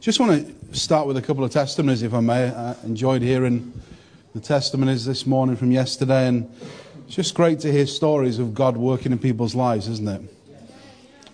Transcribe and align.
Just 0.00 0.18
want 0.18 0.46
to 0.70 0.78
start 0.78 1.06
with 1.06 1.18
a 1.18 1.22
couple 1.22 1.44
of 1.44 1.50
testimonies, 1.50 2.02
if 2.02 2.14
I 2.14 2.20
may. 2.20 2.48
I 2.48 2.74
enjoyed 2.84 3.20
hearing 3.20 3.70
the 4.34 4.40
testimonies 4.40 5.04
this 5.04 5.26
morning 5.26 5.56
from 5.56 5.72
yesterday, 5.72 6.26
and 6.26 6.50
it's 7.06 7.16
just 7.16 7.34
great 7.34 7.60
to 7.60 7.70
hear 7.70 7.86
stories 7.86 8.38
of 8.38 8.54
God 8.54 8.78
working 8.78 9.12
in 9.12 9.18
people's 9.18 9.54
lives, 9.54 9.88
isn't 9.88 10.08
it? 10.08 10.22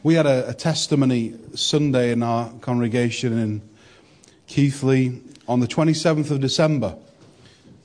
We 0.03 0.15
had 0.15 0.27
a, 0.27 0.49
a 0.49 0.53
testimony 0.53 1.37
Sunday 1.55 2.11
in 2.11 2.25
our 2.25 2.51
congregation 2.61 3.39
in 3.39 3.63
Keighley 4.49 5.23
on 5.47 5.61
the 5.61 5.69
27th 5.69 6.33
of 6.33 6.41
December. 6.41 6.97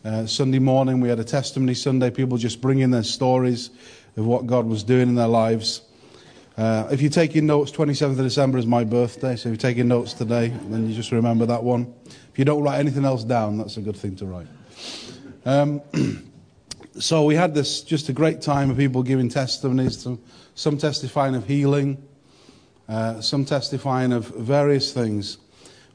Uh, 0.03 0.25
Sunday 0.25 0.57
morning, 0.57 0.99
we 0.99 1.09
had 1.09 1.19
a 1.19 1.23
testimony 1.23 1.75
Sunday, 1.75 2.09
people 2.09 2.39
just 2.39 2.59
bringing 2.59 2.89
their 2.89 3.03
stories 3.03 3.69
of 4.17 4.25
what 4.25 4.47
God 4.47 4.65
was 4.65 4.81
doing 4.81 5.09
in 5.09 5.13
their 5.13 5.27
lives. 5.27 5.83
Uh, 6.57 6.87
if 6.91 7.01
you're 7.01 7.09
taking 7.09 7.45
notes, 7.45 7.71
27th 7.71 8.11
of 8.11 8.17
December 8.17 8.57
is 8.57 8.65
my 8.65 8.83
birthday, 8.83 9.35
so 9.35 9.49
if 9.49 9.53
you're 9.53 9.71
taking 9.71 9.87
notes 9.87 10.13
today, 10.13 10.49
then 10.65 10.87
you 10.87 10.93
just 10.93 11.11
remember 11.11 11.45
that 11.45 11.63
one. 11.63 11.93
If 12.05 12.37
you 12.37 12.43
don't 12.43 12.61
write 12.61 12.79
anything 12.79 13.05
else 13.05 13.23
down, 13.23 13.57
that's 13.57 13.77
a 13.77 13.81
good 13.81 13.95
thing 13.95 14.15
to 14.17 14.25
write. 14.25 14.47
Um, 15.45 15.81
so 16.99 17.23
we 17.23 17.35
had 17.35 17.55
this 17.55 17.81
just 17.81 18.09
a 18.09 18.13
great 18.13 18.41
time 18.41 18.69
of 18.69 18.77
people 18.77 19.01
giving 19.01 19.29
testimonies, 19.29 19.99
some, 19.99 20.21
some 20.55 20.77
testifying 20.77 21.35
of 21.35 21.47
healing, 21.47 22.03
uh, 22.89 23.21
some 23.21 23.45
testifying 23.45 24.11
of 24.11 24.27
various 24.27 24.91
things. 24.91 25.37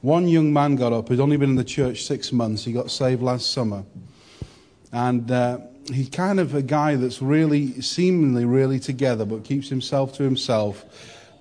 One 0.01 0.27
young 0.27 0.52
man 0.52 0.77
got 0.77 0.93
up 0.93 1.09
who'd 1.09 1.20
only 1.20 1.37
been 1.37 1.51
in 1.51 1.57
the 1.57 1.65
church 1.65 2.04
six 2.04 2.32
months. 2.32 2.65
He 2.65 2.73
got 2.73 2.91
saved 2.91 3.23
last 3.23 3.51
summer. 3.51 3.84
And 4.93 5.30
uh, 5.30 5.59
he's 5.92 6.08
kind 6.08 6.40
of 6.40 6.54
a 6.54 6.62
guy 6.62 6.96
that's 6.96 7.22
really, 7.22 7.80
seemingly 7.80 8.45
really 8.45 8.78
together, 8.78 9.24
but 9.24 9.45
keeps 9.45 9.68
himself 9.68 10.12
to 10.14 10.22
himself. 10.22 10.84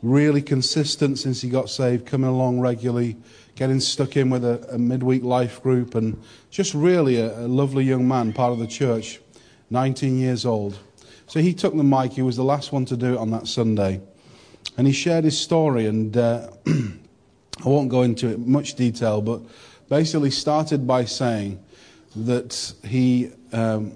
Really 0.01 0.41
consistent 0.41 1.19
since 1.19 1.41
he 1.41 1.49
got 1.49 1.69
saved, 1.69 2.05
coming 2.05 2.29
along 2.29 2.59
regularly, 2.59 3.17
getting 3.55 3.79
stuck 3.79 4.17
in 4.17 4.29
with 4.29 4.43
a, 4.43 4.67
a 4.71 4.77
midweek 4.77 5.23
life 5.23 5.63
group, 5.63 5.95
and 5.95 6.21
just 6.51 6.73
really 6.73 7.17
a, 7.17 7.39
a 7.39 7.47
lovely 7.47 7.83
young 7.83 8.07
man, 8.07 8.33
part 8.33 8.51
of 8.51 8.59
the 8.59 8.67
church, 8.67 9.19
19 9.69 10.17
years 10.17 10.45
old. 10.45 10.77
So 11.27 11.39
he 11.39 11.53
took 11.53 11.75
the 11.75 11.83
mic. 11.83 12.13
He 12.13 12.21
was 12.21 12.35
the 12.35 12.43
last 12.43 12.71
one 12.71 12.85
to 12.85 12.97
do 12.97 13.13
it 13.13 13.17
on 13.17 13.31
that 13.31 13.47
Sunday. 13.47 14.01
And 14.77 14.85
he 14.85 14.93
shared 14.93 15.23
his 15.23 15.39
story, 15.39 15.87
and 15.87 16.15
uh, 16.15 16.49
I 16.67 17.69
won't 17.69 17.89
go 17.89 18.03
into 18.03 18.27
it 18.27 18.39
much 18.39 18.75
detail, 18.75 19.21
but 19.21 19.41
basically 19.89 20.31
started 20.31 20.85
by 20.85 21.05
saying 21.05 21.63
that 22.15 22.73
he 22.83 23.31
um, 23.51 23.93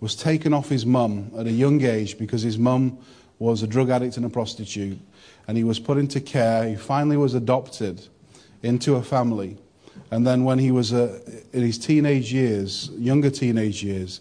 was 0.00 0.14
taken 0.14 0.52
off 0.54 0.68
his 0.68 0.86
mum 0.86 1.30
at 1.36 1.46
a 1.46 1.50
young 1.50 1.82
age 1.82 2.18
because 2.18 2.42
his 2.42 2.58
mum 2.58 2.98
was 3.38 3.62
a 3.62 3.66
drug 3.66 3.90
addict 3.90 4.16
and 4.16 4.26
a 4.26 4.28
prostitute, 4.28 4.98
and 5.46 5.56
he 5.56 5.64
was 5.64 5.78
put 5.78 5.98
into 5.98 6.20
care. 6.20 6.68
He 6.68 6.76
finally 6.76 7.16
was 7.16 7.34
adopted 7.34 8.06
into 8.62 8.96
a 8.96 9.02
family. 9.02 9.58
And 10.10 10.26
then, 10.26 10.44
when 10.44 10.58
he 10.58 10.70
was 10.70 10.92
uh, 10.92 11.20
in 11.52 11.62
his 11.62 11.78
teenage 11.78 12.32
years, 12.32 12.90
younger 12.96 13.30
teenage 13.30 13.82
years, 13.82 14.20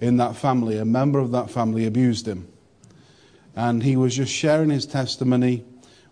in 0.00 0.16
that 0.18 0.36
family, 0.36 0.78
a 0.78 0.84
member 0.84 1.18
of 1.18 1.32
that 1.32 1.50
family 1.50 1.86
abused 1.86 2.26
him. 2.26 2.48
And 3.54 3.82
he 3.82 3.96
was 3.96 4.14
just 4.14 4.32
sharing 4.32 4.70
his 4.70 4.86
testimony 4.86 5.64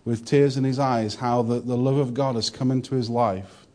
with 0.03 0.25
tears 0.25 0.57
in 0.57 0.63
his 0.63 0.79
eyes 0.79 1.15
how 1.15 1.41
the, 1.41 1.59
the 1.59 1.77
love 1.77 1.97
of 1.97 2.13
God 2.13 2.35
has 2.35 2.49
come 2.49 2.71
into 2.71 2.95
his 2.95 3.09
life 3.09 3.65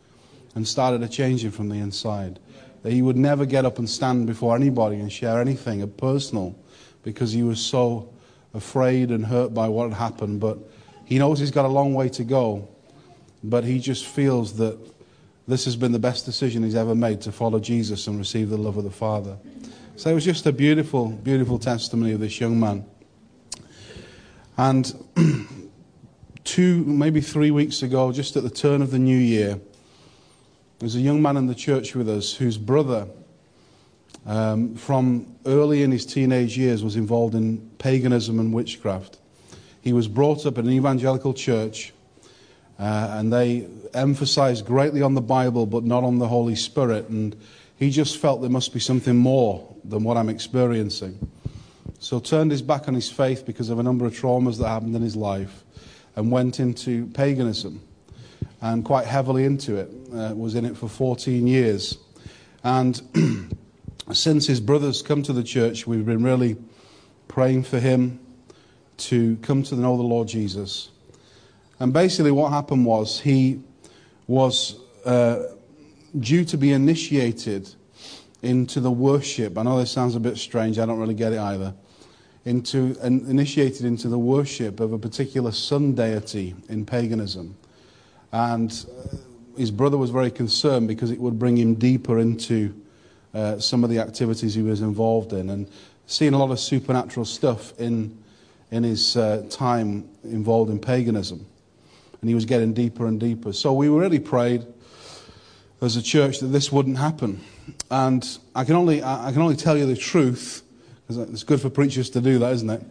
and 0.54 0.66
started 0.66 1.00
to 1.00 1.08
change 1.08 1.44
him 1.44 1.50
from 1.50 1.68
the 1.68 1.76
inside. 1.76 2.38
That 2.82 2.92
he 2.92 3.02
would 3.02 3.16
never 3.16 3.44
get 3.44 3.64
up 3.64 3.78
and 3.78 3.88
stand 3.88 4.26
before 4.26 4.56
anybody 4.56 4.96
and 4.96 5.12
share 5.12 5.40
anything 5.40 5.88
personal 5.92 6.58
because 7.02 7.32
he 7.32 7.42
was 7.42 7.60
so 7.60 8.12
afraid 8.54 9.10
and 9.10 9.26
hurt 9.26 9.52
by 9.52 9.68
what 9.68 9.90
had 9.90 9.98
happened. 9.98 10.40
But 10.40 10.58
he 11.04 11.18
knows 11.18 11.38
he's 11.38 11.50
got 11.50 11.64
a 11.64 11.68
long 11.68 11.94
way 11.94 12.08
to 12.10 12.24
go. 12.24 12.68
But 13.42 13.64
he 13.64 13.78
just 13.78 14.06
feels 14.06 14.56
that 14.56 14.78
this 15.48 15.64
has 15.64 15.76
been 15.76 15.92
the 15.92 15.98
best 15.98 16.24
decision 16.24 16.62
he's 16.62 16.74
ever 16.74 16.94
made 16.94 17.20
to 17.22 17.32
follow 17.32 17.58
Jesus 17.58 18.06
and 18.06 18.18
receive 18.18 18.50
the 18.50 18.56
love 18.56 18.76
of 18.76 18.84
the 18.84 18.90
Father. 18.90 19.36
So 19.96 20.10
it 20.10 20.14
was 20.14 20.24
just 20.24 20.46
a 20.46 20.52
beautiful, 20.52 21.08
beautiful 21.08 21.58
testimony 21.58 22.12
of 22.12 22.20
this 22.20 22.40
young 22.40 22.58
man. 22.58 22.86
And 24.56 24.92
two, 26.44 26.84
maybe 26.84 27.20
three 27.20 27.50
weeks 27.50 27.82
ago, 27.82 28.12
just 28.12 28.36
at 28.36 28.42
the 28.42 28.50
turn 28.50 28.82
of 28.82 28.90
the 28.90 28.98
new 28.98 29.16
year, 29.16 29.60
there's 30.80 30.96
a 30.96 31.00
young 31.00 31.20
man 31.20 31.36
in 31.36 31.46
the 31.46 31.54
church 31.54 31.94
with 31.94 32.08
us 32.08 32.34
whose 32.34 32.56
brother, 32.56 33.06
um, 34.24 34.74
from 34.74 35.36
early 35.44 35.82
in 35.82 35.90
his 35.90 36.06
teenage 36.06 36.56
years, 36.56 36.82
was 36.82 36.96
involved 36.96 37.34
in 37.34 37.58
paganism 37.76 38.40
and 38.40 38.52
witchcraft. 38.52 39.18
He 39.82 39.92
was 39.92 40.08
brought 40.08 40.46
up 40.46 40.56
in 40.56 40.66
an 40.66 40.72
evangelical 40.72 41.34
church, 41.34 41.92
uh, 42.78 43.08
and 43.12 43.30
they 43.30 43.68
emphasized 43.92 44.64
greatly 44.64 45.02
on 45.02 45.12
the 45.12 45.20
Bible 45.20 45.66
but 45.66 45.84
not 45.84 46.02
on 46.02 46.18
the 46.18 46.28
Holy 46.28 46.56
Spirit. 46.56 47.10
And 47.10 47.36
he 47.76 47.90
just 47.90 48.16
felt 48.16 48.40
there 48.40 48.48
must 48.48 48.72
be 48.72 48.80
something 48.80 49.16
more 49.16 49.76
than 49.84 50.02
what 50.02 50.16
I'm 50.16 50.30
experiencing. 50.30 51.30
So 51.98 52.20
turned 52.20 52.52
his 52.52 52.62
back 52.62 52.88
on 52.88 52.94
his 52.94 53.10
faith 53.10 53.44
because 53.44 53.68
of 53.68 53.78
a 53.78 53.82
number 53.82 54.06
of 54.06 54.14
traumas 54.14 54.56
that 54.58 54.68
happened 54.68 54.96
in 54.96 55.02
his 55.02 55.16
life 55.16 55.62
and 56.16 56.32
went 56.32 56.58
into 56.58 57.06
paganism 57.08 57.82
and 58.60 58.84
quite 58.84 59.06
heavily 59.06 59.44
into 59.44 59.76
it. 59.76 59.90
Uh, 60.12 60.34
was 60.34 60.54
in 60.54 60.64
it 60.64 60.76
for 60.76 60.88
14 60.88 61.46
years. 61.46 61.98
And 62.62 63.00
since 64.12 64.46
his 64.46 64.60
brothers 64.60 65.02
come 65.02 65.22
to 65.22 65.32
the 65.32 65.42
church, 65.42 65.86
we've 65.86 66.04
been 66.04 66.22
really 66.22 66.56
praying 67.28 67.64
for 67.64 67.78
him 67.78 68.20
to 68.98 69.36
come 69.36 69.62
to 69.62 69.76
know 69.76 69.96
the 69.96 70.02
Lord 70.02 70.28
Jesus. 70.28 70.90
And 71.78 71.92
basically, 71.92 72.32
what 72.32 72.52
happened 72.52 72.84
was 72.84 73.20
he 73.20 73.60
was 74.26 74.78
uh, 75.04 75.44
due 76.18 76.44
to 76.44 76.58
be 76.58 76.72
initiated 76.72 77.74
into 78.42 78.80
the 78.80 78.90
worship. 78.90 79.56
I 79.56 79.62
know 79.62 79.78
this 79.78 79.90
sounds 79.90 80.14
a 80.14 80.20
bit 80.20 80.36
strange, 80.36 80.78
I 80.78 80.86
don't 80.86 80.98
really 80.98 81.14
get 81.14 81.32
it 81.32 81.38
either 81.38 81.74
into, 82.44 82.96
initiated 83.02 83.84
into 83.84 84.08
the 84.08 84.18
worship 84.18 84.80
of 84.80 84.92
a 84.92 84.98
particular 84.98 85.52
sun 85.52 85.94
deity 85.94 86.54
in 86.68 86.86
paganism. 86.86 87.56
And 88.32 88.70
uh, 88.88 89.16
his 89.56 89.70
brother 89.70 89.98
was 89.98 90.10
very 90.10 90.30
concerned 90.30 90.88
because 90.88 91.10
it 91.10 91.18
would 91.18 91.38
bring 91.38 91.56
him 91.56 91.74
deeper 91.74 92.18
into 92.18 92.74
uh, 93.34 93.58
some 93.58 93.84
of 93.84 93.90
the 93.90 93.98
activities 93.98 94.54
he 94.54 94.62
was 94.62 94.80
involved 94.80 95.32
in 95.32 95.50
and 95.50 95.68
seeing 96.06 96.34
a 96.34 96.38
lot 96.38 96.50
of 96.50 96.58
supernatural 96.58 97.24
stuff 97.24 97.78
in, 97.78 98.16
in 98.70 98.82
his 98.82 99.16
uh, 99.16 99.46
time 99.50 100.08
involved 100.24 100.70
in 100.70 100.78
paganism. 100.78 101.46
And 102.20 102.28
he 102.28 102.34
was 102.34 102.44
getting 102.44 102.72
deeper 102.72 103.06
and 103.06 103.18
deeper. 103.18 103.52
So 103.52 103.72
we 103.72 103.88
really 103.88 104.18
prayed 104.18 104.66
as 105.80 105.96
a 105.96 106.02
church 106.02 106.40
that 106.40 106.48
this 106.48 106.70
wouldn't 106.70 106.98
happen. 106.98 107.40
And 107.90 108.26
I 108.54 108.64
can 108.64 108.76
only, 108.76 109.02
I 109.02 109.30
can 109.32 109.40
only 109.40 109.56
tell 109.56 109.76
you 109.76 109.86
the 109.86 109.96
truth 109.96 110.62
it's 111.18 111.42
good 111.42 111.60
for 111.60 111.70
preachers 111.70 112.10
to 112.10 112.20
do 112.20 112.38
that, 112.38 112.52
isn't 112.52 112.70
it? 112.70 112.82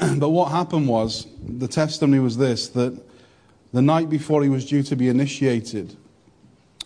but 0.18 0.30
what 0.30 0.50
happened 0.50 0.88
was, 0.88 1.26
the 1.46 1.68
testimony 1.68 2.18
was 2.18 2.36
this 2.36 2.68
that 2.70 2.98
the 3.72 3.82
night 3.82 4.08
before 4.08 4.42
he 4.42 4.48
was 4.48 4.64
due 4.64 4.82
to 4.84 4.96
be 4.96 5.08
initiated, 5.08 5.96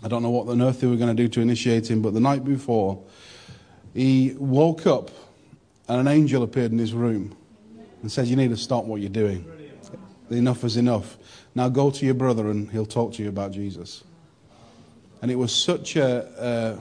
I 0.02 0.08
don't 0.08 0.22
know 0.22 0.30
what 0.30 0.48
on 0.48 0.62
earth 0.62 0.80
they 0.80 0.86
were 0.86 0.96
going 0.96 1.14
to 1.14 1.22
do 1.22 1.28
to 1.28 1.40
initiate 1.40 1.90
him, 1.90 2.02
but 2.02 2.14
the 2.14 2.20
night 2.20 2.44
before, 2.44 3.02
he 3.94 4.34
woke 4.38 4.86
up 4.86 5.10
and 5.88 6.00
an 6.00 6.08
angel 6.08 6.42
appeared 6.42 6.72
in 6.72 6.78
his 6.78 6.92
room 6.92 7.36
and 8.00 8.10
said, 8.10 8.26
You 8.26 8.36
need 8.36 8.50
to 8.50 8.56
stop 8.56 8.84
what 8.84 9.00
you're 9.00 9.10
doing. 9.10 9.44
Enough 10.30 10.64
is 10.64 10.76
enough. 10.76 11.18
Now 11.54 11.68
go 11.68 11.90
to 11.90 12.04
your 12.04 12.14
brother 12.14 12.50
and 12.50 12.70
he'll 12.70 12.86
talk 12.86 13.14
to 13.14 13.22
you 13.22 13.28
about 13.28 13.50
Jesus. 13.50 14.04
And 15.22 15.30
it 15.30 15.34
was 15.34 15.52
such 15.52 15.96
a, 15.96 16.78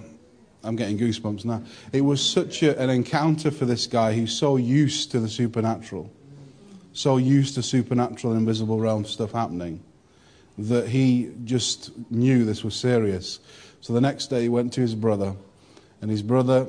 I'm 0.64 0.76
getting 0.76 0.98
goosebumps 0.98 1.46
now. 1.46 1.64
It 1.92 2.02
was 2.02 2.24
such 2.28 2.64
a, 2.64 2.80
an 2.80 2.90
encounter 2.90 3.52
for 3.52 3.66
this 3.66 3.88
guy 3.88 4.14
who's 4.14 4.38
so 4.38 4.57
used 4.57 5.12
to 5.12 5.19
the 5.19 5.30
supernatural, 5.30 6.12
so 6.94 7.18
used 7.18 7.56
to 7.56 7.63
supernatural 7.63 8.34
invisible 8.34 8.80
realm 8.80 9.06
stuff 9.06 9.31
happening, 9.31 9.84
that 10.67 10.88
he 10.88 11.31
just 11.44 11.91
knew 12.11 12.45
this 12.45 12.63
was 12.63 12.75
serious. 12.75 13.39
So 13.81 13.94
the 13.94 14.01
next 14.01 14.27
day 14.27 14.44
he 14.44 14.50
went 14.50 14.73
to 14.73 14.81
his 14.81 14.95
brother, 14.95 15.35
and 16.01 16.11
his 16.11 16.21
brother 16.21 16.67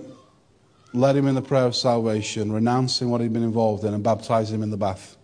led 0.93 1.17
him 1.17 1.27
in 1.27 1.35
the 1.35 1.43
prayer 1.43 1.65
of 1.65 1.77
salvation, 1.77 2.53
renouncing 2.53 3.11
what 3.11 3.21
he'd 3.21 3.33
been 3.33 3.43
involved 3.43 3.85
in, 3.85 3.95
and 3.95 4.03
baptized 4.03 4.53
him 4.53 4.63
in 4.63 4.71
the 4.71 4.77
bath 4.77 5.17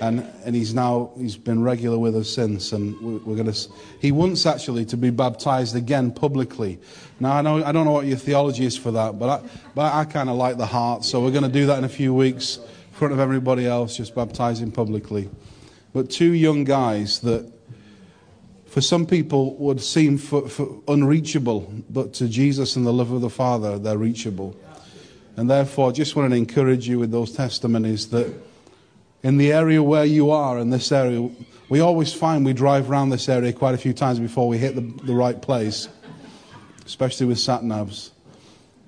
and 0.00 0.26
and 0.44 0.54
he's 0.54 0.74
now 0.74 1.10
he's 1.16 1.36
been 1.36 1.62
regular 1.62 1.98
with 1.98 2.16
us 2.16 2.28
since, 2.28 2.72
and 2.72 2.98
we're, 3.24 3.36
going 3.36 3.50
to. 3.50 3.70
He 4.00 4.12
wants 4.12 4.46
actually 4.46 4.84
to 4.86 4.96
be 4.96 5.10
baptized 5.10 5.76
again 5.76 6.10
publicly. 6.10 6.78
Now 7.20 7.32
I 7.32 7.42
know 7.42 7.64
I 7.64 7.72
don't 7.72 7.84
know 7.84 7.92
what 7.92 8.06
your 8.06 8.16
theology 8.16 8.64
is 8.64 8.76
for 8.76 8.90
that, 8.92 9.18
but 9.18 9.28
I, 9.28 9.48
but 9.74 9.92
I 9.92 10.04
kind 10.04 10.28
of 10.28 10.36
like 10.36 10.56
the 10.56 10.66
heart, 10.66 11.04
so 11.04 11.22
we're 11.22 11.30
going 11.30 11.44
to 11.44 11.48
do 11.48 11.66
that 11.66 11.78
in 11.78 11.84
a 11.84 11.88
few 11.88 12.14
weeks 12.14 12.58
in 12.58 12.94
front 12.94 13.12
of 13.12 13.20
everybody 13.20 13.66
else, 13.66 13.96
just 13.96 14.14
baptize 14.14 14.60
him 14.60 14.72
publicly. 14.72 15.28
But 15.92 16.10
two 16.10 16.32
young 16.32 16.64
guys 16.64 17.20
that, 17.20 17.50
for 18.66 18.80
some 18.80 19.06
people, 19.06 19.54
would 19.56 19.80
seem 19.80 20.18
for, 20.18 20.48
for 20.48 20.80
unreachable, 20.86 21.72
but 21.88 22.12
to 22.14 22.28
Jesus 22.28 22.76
and 22.76 22.86
the 22.86 22.92
love 22.92 23.10
of 23.10 23.20
the 23.20 23.30
Father, 23.30 23.78
they're 23.78 23.98
reachable. 23.98 24.54
And 25.36 25.48
therefore, 25.48 25.88
I 25.88 25.92
just 25.92 26.16
want 26.16 26.30
to 26.30 26.36
encourage 26.36 26.88
you 26.88 26.98
with 26.98 27.10
those 27.10 27.32
testimonies 27.32 28.08
that 28.10 28.34
in 29.22 29.38
the 29.38 29.52
area 29.52 29.82
where 29.82 30.04
you 30.04 30.30
are, 30.30 30.58
in 30.58 30.70
this 30.70 30.92
area, 30.92 31.30
we 31.68 31.80
always 31.80 32.12
find 32.12 32.44
we 32.44 32.52
drive 32.52 32.90
around 32.90 33.10
this 33.10 33.28
area 33.28 33.52
quite 33.52 33.74
a 33.74 33.78
few 33.78 33.92
times 33.92 34.18
before 34.18 34.48
we 34.48 34.58
hit 34.58 34.74
the, 34.74 35.04
the 35.04 35.14
right 35.14 35.40
place, 35.40 35.88
especially 36.84 37.26
with 37.26 37.38
sat 37.38 37.62
navs. 37.62 38.10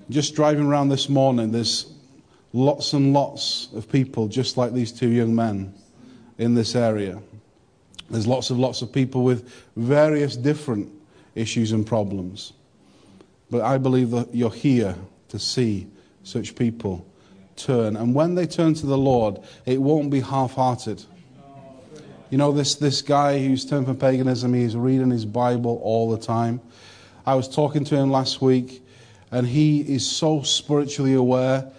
Just 0.09 0.35
driving 0.35 0.65
around 0.65 0.89
this 0.89 1.09
morning, 1.09 1.51
there's 1.51 1.91
lots 2.53 2.93
and 2.93 3.13
lots 3.13 3.69
of 3.73 3.89
people 3.89 4.27
just 4.27 4.57
like 4.57 4.73
these 4.73 4.91
two 4.91 5.09
young 5.09 5.33
men 5.33 5.73
in 6.41 6.55
this 6.55 6.75
area. 6.75 7.21
There's 8.09 8.25
lots 8.25 8.49
of 8.49 8.57
lots 8.57 8.81
of 8.81 8.91
people 8.91 9.23
with 9.23 9.47
various 9.75 10.35
different 10.35 10.91
issues 11.35 11.71
and 11.71 11.85
problems. 11.85 12.53
But 13.51 13.61
I 13.61 13.77
believe 13.77 14.09
that 14.11 14.33
you're 14.33 14.49
here 14.49 14.95
to 15.29 15.37
see 15.37 15.87
such 16.23 16.55
people 16.55 17.05
turn. 17.55 17.95
And 17.95 18.15
when 18.15 18.33
they 18.33 18.47
turn 18.47 18.73
to 18.73 18.87
the 18.87 18.97
Lord, 18.97 19.39
it 19.67 19.79
won't 19.79 20.09
be 20.09 20.19
half 20.19 20.53
hearted. 20.53 21.03
You 22.31 22.37
know, 22.37 22.51
this, 22.51 22.75
this 22.75 23.01
guy 23.03 23.37
who's 23.39 23.63
turned 23.63 23.85
from 23.85 23.97
paganism, 23.97 24.53
he's 24.53 24.75
reading 24.75 25.11
his 25.11 25.25
Bible 25.25 25.79
all 25.83 26.09
the 26.09 26.17
time. 26.17 26.59
I 27.25 27.35
was 27.35 27.47
talking 27.47 27.83
to 27.85 27.95
him 27.95 28.09
last 28.09 28.41
week, 28.41 28.81
and 29.31 29.45
he 29.45 29.81
is 29.81 30.09
so 30.09 30.41
spiritually 30.41 31.13
aware 31.13 31.71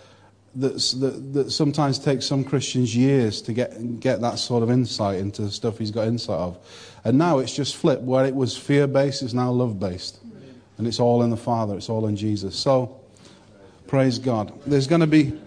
that, 0.57 1.31
that, 1.33 1.51
sometimes 1.51 1.99
takes 1.99 2.27
some 2.27 2.45
Christians 2.45 2.95
years 2.95 3.41
to 3.43 3.53
get, 3.53 4.01
get 4.01 4.21
that 4.21 4.39
sort 4.39 4.63
of 4.63 4.71
insight 4.71 5.19
into 5.19 5.43
the 5.43 5.51
stuff 5.51 5.79
he's 5.79 5.91
got 5.91 6.07
insight 6.07 6.39
of. 6.39 6.59
And 7.05 7.17
now 7.17 7.39
it's 7.39 7.55
just 7.55 7.77
flipped. 7.77 8.03
Where 8.03 8.27
it 8.27 8.35
was 8.35 8.57
fear 8.57 8.87
based, 8.87 9.23
it's 9.23 9.33
now 9.33 9.51
love 9.51 9.81
based. 9.81 10.19
And 10.77 10.87
it's 10.87 11.01
all 11.01 11.23
in 11.23 11.31
the 11.31 11.37
Father, 11.37 11.77
it's 11.77 11.89
all 11.89 12.07
in 12.07 12.17
Jesus. 12.17 12.55
So, 12.55 13.01
praise 13.87 14.19
God. 14.19 14.53
There's 14.67 14.87
going 14.87 15.01
to 15.01 15.07
be 15.07 15.39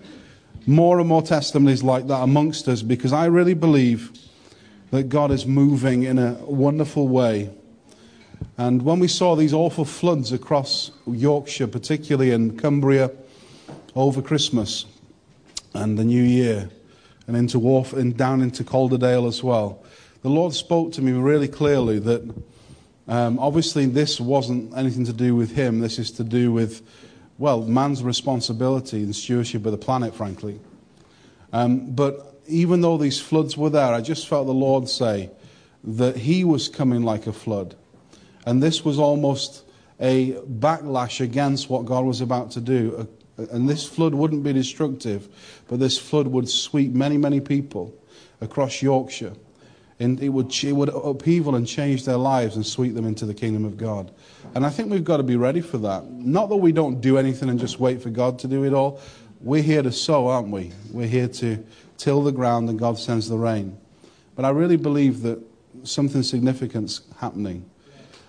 more 0.65 0.99
and 0.99 1.07
more 1.07 1.21
testimonies 1.21 1.83
like 1.83 2.07
that 2.07 2.21
amongst 2.21 2.67
us 2.67 2.81
because 2.81 3.13
I 3.13 3.25
really 3.25 3.53
believe 3.53 4.11
that 4.89 5.09
God 5.09 5.29
is 5.29 5.45
moving 5.45 6.03
in 6.03 6.17
a 6.17 6.33
wonderful 6.45 7.07
way. 7.07 7.51
And 8.57 8.81
when 8.81 8.99
we 8.99 9.07
saw 9.07 9.35
these 9.35 9.53
awful 9.53 9.85
floods 9.85 10.31
across 10.31 10.91
Yorkshire, 11.05 11.67
particularly 11.67 12.31
in 12.31 12.57
Cumbria, 12.57 13.11
over 13.95 14.21
Christmas 14.21 14.85
and 15.75 15.97
the 15.97 16.03
New 16.03 16.23
Year, 16.23 16.69
and 17.27 17.35
into 17.35 17.59
Wharfe 17.59 17.93
and 17.93 18.15
down 18.15 18.41
into 18.41 18.63
Calderdale 18.63 19.27
as 19.27 19.43
well, 19.43 19.83
the 20.21 20.29
Lord 20.29 20.53
spoke 20.53 20.91
to 20.93 21.01
me 21.01 21.11
really 21.11 21.47
clearly 21.47 21.99
that 21.99 22.21
um, 23.07 23.37
obviously 23.37 23.85
this 23.85 24.19
wasn't 24.19 24.75
anything 24.75 25.05
to 25.05 25.13
do 25.13 25.35
with 25.35 25.51
Him. 25.51 25.79
This 25.79 25.99
is 25.99 26.11
to 26.11 26.23
do 26.23 26.51
with 26.51 26.81
well, 27.37 27.61
man's 27.63 28.01
responsibility 28.01 29.03
and 29.03 29.15
stewardship 29.15 29.65
of 29.65 29.71
the 29.71 29.77
planet, 29.77 30.15
frankly. 30.15 30.59
Um, 31.51 31.91
but 31.91 32.39
even 32.47 32.81
though 32.81 32.97
these 32.97 33.19
floods 33.19 33.57
were 33.57 33.69
there, 33.69 33.93
I 33.93 34.01
just 34.01 34.27
felt 34.27 34.47
the 34.47 34.53
Lord 34.53 34.87
say 34.87 35.29
that 35.83 36.15
He 36.15 36.43
was 36.43 36.69
coming 36.69 37.03
like 37.03 37.27
a 37.27 37.33
flood. 37.33 37.75
And 38.45 38.63
this 38.63 38.85
was 38.85 38.99
almost 38.99 39.63
a 39.99 40.33
backlash 40.33 41.21
against 41.21 41.69
what 41.69 41.85
God 41.85 42.05
was 42.05 42.21
about 42.21 42.51
to 42.51 42.61
do. 42.61 43.07
And 43.37 43.67
this 43.67 43.85
flood 43.85 44.13
wouldn't 44.13 44.43
be 44.43 44.53
destructive, 44.53 45.27
but 45.67 45.79
this 45.79 45.97
flood 45.97 46.27
would 46.27 46.49
sweep 46.49 46.93
many, 46.93 47.17
many 47.17 47.41
people 47.41 47.93
across 48.41 48.81
Yorkshire. 48.81 49.33
And 49.99 50.21
it 50.21 50.29
would, 50.29 50.53
it 50.63 50.73
would 50.73 50.89
upheaval 50.89 51.55
and 51.55 51.65
change 51.65 52.05
their 52.05 52.17
lives 52.17 52.55
and 52.55 52.65
sweep 52.65 52.95
them 52.95 53.05
into 53.05 53.25
the 53.25 53.33
kingdom 53.33 53.63
of 53.63 53.77
God. 53.77 54.11
And 54.53 54.65
I 54.65 54.69
think 54.69 54.89
we've 54.89 55.03
got 55.03 55.17
to 55.17 55.23
be 55.23 55.37
ready 55.37 55.61
for 55.61 55.77
that. 55.79 56.05
Not 56.09 56.49
that 56.49 56.57
we 56.57 56.71
don't 56.71 56.99
do 56.99 57.17
anything 57.17 57.49
and 57.49 57.59
just 57.59 57.79
wait 57.79 58.01
for 58.01 58.09
God 58.09 58.39
to 58.39 58.47
do 58.47 58.65
it 58.65 58.73
all. 58.73 58.99
We're 59.39 59.63
here 59.63 59.81
to 59.81 59.91
sow, 59.91 60.27
aren't 60.27 60.49
we? 60.49 60.71
We're 60.91 61.07
here 61.07 61.27
to 61.27 61.65
till 61.97 62.23
the 62.23 62.31
ground 62.31 62.69
and 62.69 62.77
God 62.77 62.97
sends 62.99 63.29
the 63.29 63.37
rain. 63.37 63.77
But 64.35 64.43
I 64.43 64.49
really 64.49 64.75
believe 64.75 65.21
that 65.21 65.39
something 65.83 66.23
significant's 66.23 67.01
happening. 67.19 67.69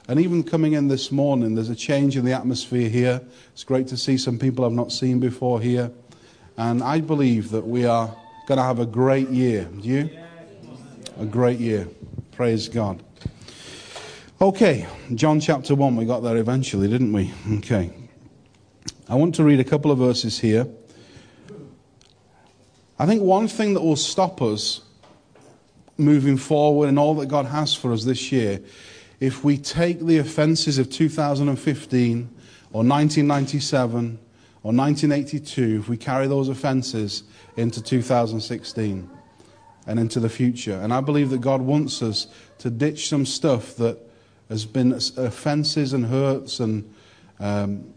And 0.08 0.20
even 0.20 0.42
coming 0.42 0.74
in 0.74 0.88
this 0.88 1.10
morning, 1.10 1.54
there's 1.54 1.70
a 1.70 1.76
change 1.76 2.16
in 2.16 2.24
the 2.24 2.32
atmosphere 2.32 2.88
here. 2.88 3.20
It's 3.52 3.64
great 3.64 3.88
to 3.88 3.96
see 3.96 4.16
some 4.16 4.38
people 4.38 4.64
I've 4.64 4.72
not 4.72 4.92
seen 4.92 5.18
before 5.18 5.60
here. 5.60 5.90
And 6.56 6.82
I 6.82 7.00
believe 7.00 7.50
that 7.50 7.66
we 7.66 7.84
are 7.84 8.14
going 8.46 8.58
to 8.58 8.64
have 8.64 8.78
a 8.78 8.86
great 8.86 9.28
year. 9.30 9.64
Do 9.64 9.88
you? 9.88 10.10
a 11.18 11.24
great 11.24 11.58
year. 11.58 11.88
Praise 12.32 12.68
God. 12.68 13.02
Okay, 14.40 14.86
John 15.14 15.40
chapter 15.40 15.74
1, 15.74 15.96
we 15.96 16.04
got 16.04 16.20
there 16.20 16.36
eventually, 16.36 16.88
didn't 16.88 17.12
we? 17.12 17.32
Okay. 17.58 17.90
I 19.08 19.14
want 19.14 19.34
to 19.36 19.44
read 19.44 19.60
a 19.60 19.64
couple 19.64 19.90
of 19.90 19.98
verses 19.98 20.38
here. 20.38 20.66
I 22.98 23.06
think 23.06 23.22
one 23.22 23.48
thing 23.48 23.74
that 23.74 23.80
will 23.80 23.96
stop 23.96 24.42
us 24.42 24.82
moving 25.96 26.36
forward 26.36 26.88
and 26.88 26.98
all 26.98 27.14
that 27.16 27.26
God 27.26 27.46
has 27.46 27.74
for 27.74 27.92
us 27.92 28.04
this 28.04 28.30
year, 28.30 28.60
if 29.20 29.44
we 29.44 29.56
take 29.56 30.00
the 30.00 30.18
offenses 30.18 30.78
of 30.78 30.90
2015 30.90 32.18
or 32.72 32.82
1997 32.82 34.18
or 34.62 34.72
1982, 34.72 35.80
if 35.80 35.88
we 35.88 35.96
carry 35.96 36.26
those 36.26 36.48
offenses 36.48 37.22
into 37.56 37.82
2016 37.82 39.10
and 39.86 40.00
into 40.00 40.20
the 40.20 40.28
future. 40.28 40.78
And 40.82 40.92
I 40.92 41.00
believe 41.00 41.30
that 41.30 41.40
God 41.40 41.62
wants 41.62 42.02
us 42.02 42.26
to 42.58 42.70
ditch 42.70 43.08
some 43.08 43.24
stuff 43.24 43.76
that 43.76 43.98
has 44.48 44.64
been 44.64 44.92
offenses 44.92 45.92
and 45.92 46.06
hurts 46.06 46.60
and 46.60 46.92
um, 47.40 47.92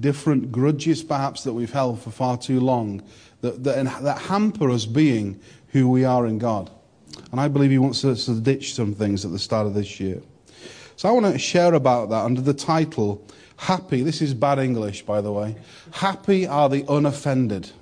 different 0.00 0.50
grudges, 0.50 1.02
perhaps, 1.02 1.44
that 1.44 1.52
we've 1.52 1.72
held 1.72 2.00
for 2.00 2.10
far 2.10 2.36
too 2.36 2.60
long, 2.60 3.02
that, 3.42 3.62
that, 3.64 4.02
that 4.02 4.18
hamper 4.18 4.70
us 4.70 4.86
being 4.86 5.40
who 5.68 5.88
we 5.88 6.04
are 6.04 6.26
in 6.26 6.38
God. 6.38 6.70
And 7.30 7.40
I 7.40 7.48
believe 7.48 7.70
He 7.70 7.78
wants 7.78 8.04
us 8.04 8.26
to 8.26 8.40
ditch 8.40 8.74
some 8.74 8.94
things 8.94 9.24
at 9.24 9.32
the 9.32 9.38
start 9.38 9.66
of 9.66 9.74
this 9.74 10.00
year. 10.00 10.22
So 11.02 11.08
I 11.08 11.10
want 11.10 11.32
to 11.32 11.36
share 11.36 11.74
about 11.74 12.10
that 12.10 12.24
under 12.24 12.40
the 12.40 12.54
title 12.54 13.26
Happy. 13.56 14.04
This 14.04 14.22
is 14.22 14.34
bad 14.34 14.60
English, 14.60 15.02
by 15.02 15.20
the 15.20 15.32
way. 15.32 15.56
Happy 15.90 16.46
are 16.46 16.68
the 16.68 16.84
unoffended. 16.88 17.72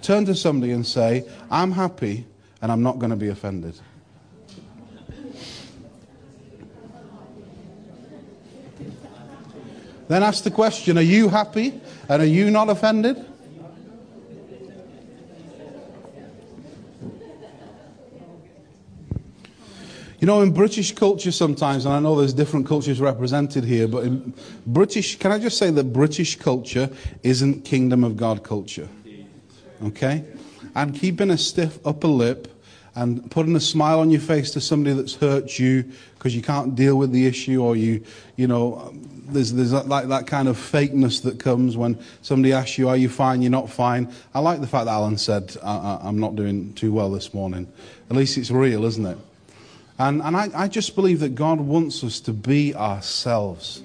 Turn 0.00 0.24
to 0.24 0.34
somebody 0.34 0.72
and 0.72 0.86
say, 0.86 1.28
I'm 1.50 1.72
happy 1.72 2.24
and 2.62 2.72
I'm 2.72 2.82
not 2.82 2.98
going 2.98 3.10
to 3.10 3.16
be 3.16 3.28
offended. 3.28 3.78
Then 10.08 10.22
ask 10.22 10.44
the 10.44 10.50
question 10.50 10.96
Are 10.96 11.02
you 11.02 11.28
happy 11.28 11.78
and 12.08 12.22
are 12.22 12.24
you 12.24 12.50
not 12.50 12.70
offended? 12.70 13.22
You 20.18 20.26
know, 20.26 20.40
in 20.40 20.52
British 20.52 20.94
culture 20.94 21.30
sometimes, 21.30 21.84
and 21.84 21.94
I 21.94 22.00
know 22.00 22.16
there's 22.16 22.32
different 22.32 22.66
cultures 22.66 23.00
represented 23.00 23.64
here, 23.64 23.86
but 23.86 24.04
in 24.04 24.32
British, 24.66 25.18
can 25.18 25.30
I 25.30 25.38
just 25.38 25.58
say 25.58 25.70
that 25.70 25.92
British 25.92 26.36
culture 26.36 26.88
isn't 27.22 27.64
kingdom 27.64 28.02
of 28.02 28.16
God 28.16 28.42
culture? 28.42 28.88
Okay? 29.84 30.24
And 30.74 30.94
keeping 30.94 31.30
a 31.30 31.36
stiff 31.36 31.78
upper 31.86 32.08
lip 32.08 32.48
and 32.94 33.30
putting 33.30 33.54
a 33.56 33.60
smile 33.60 34.00
on 34.00 34.10
your 34.10 34.22
face 34.22 34.50
to 34.52 34.60
somebody 34.60 34.96
that's 34.96 35.14
hurt 35.14 35.58
you 35.58 35.84
because 36.14 36.34
you 36.34 36.40
can't 36.40 36.74
deal 36.74 36.96
with 36.96 37.12
the 37.12 37.26
issue 37.26 37.62
or 37.62 37.76
you, 37.76 38.02
you 38.36 38.46
know, 38.46 38.94
there's, 39.28 39.52
there's 39.52 39.72
that, 39.72 39.86
like 39.86 40.08
that 40.08 40.26
kind 40.26 40.48
of 40.48 40.56
fakeness 40.56 41.22
that 41.22 41.38
comes 41.38 41.76
when 41.76 41.98
somebody 42.22 42.54
asks 42.54 42.78
you, 42.78 42.88
are 42.88 42.96
you 42.96 43.10
fine, 43.10 43.42
you're 43.42 43.50
not 43.50 43.68
fine. 43.68 44.10
I 44.34 44.40
like 44.40 44.62
the 44.62 44.66
fact 44.66 44.86
that 44.86 44.92
Alan 44.92 45.18
said, 45.18 45.54
I, 45.62 46.08
am 46.08 46.18
not 46.18 46.36
doing 46.36 46.72
too 46.72 46.90
well 46.90 47.10
this 47.10 47.34
morning. 47.34 47.70
At 48.08 48.16
least 48.16 48.38
it's 48.38 48.50
real, 48.50 48.86
isn't 48.86 49.04
it? 49.04 49.18
And, 49.98 50.20
and 50.22 50.36
I, 50.36 50.50
I 50.54 50.68
just 50.68 50.94
believe 50.94 51.20
that 51.20 51.34
God 51.34 51.60
wants 51.60 52.04
us 52.04 52.20
to 52.20 52.32
be 52.32 52.74
ourselves. 52.74 53.82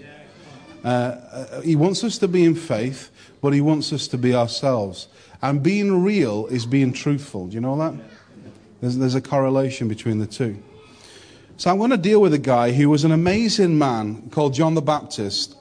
Uh, 0.83 0.87
uh, 0.87 1.61
he 1.61 1.75
wants 1.75 2.03
us 2.03 2.17
to 2.17 2.27
be 2.27 2.43
in 2.43 2.55
faith, 2.55 3.11
but 3.41 3.53
He 3.53 3.61
wants 3.61 3.93
us 3.93 4.07
to 4.09 4.17
be 4.17 4.33
ourselves. 4.33 5.07
And 5.41 5.61
being 5.63 6.03
real 6.03 6.47
is 6.47 6.65
being 6.65 6.93
truthful. 6.93 7.47
Do 7.47 7.55
you 7.55 7.61
know 7.61 7.77
that? 7.77 7.93
There's, 8.81 8.97
there's 8.97 9.15
a 9.15 9.21
correlation 9.21 9.87
between 9.87 10.19
the 10.19 10.27
two. 10.27 10.61
So 11.57 11.69
I'm 11.69 11.77
going 11.77 11.91
to 11.91 11.97
deal 11.97 12.19
with 12.19 12.33
a 12.33 12.39
guy 12.39 12.71
who 12.71 12.89
was 12.89 13.03
an 13.03 13.11
amazing 13.11 13.77
man 13.77 14.29
called 14.31 14.53
John 14.53 14.73
the 14.73 14.81
Baptist, 14.81 15.55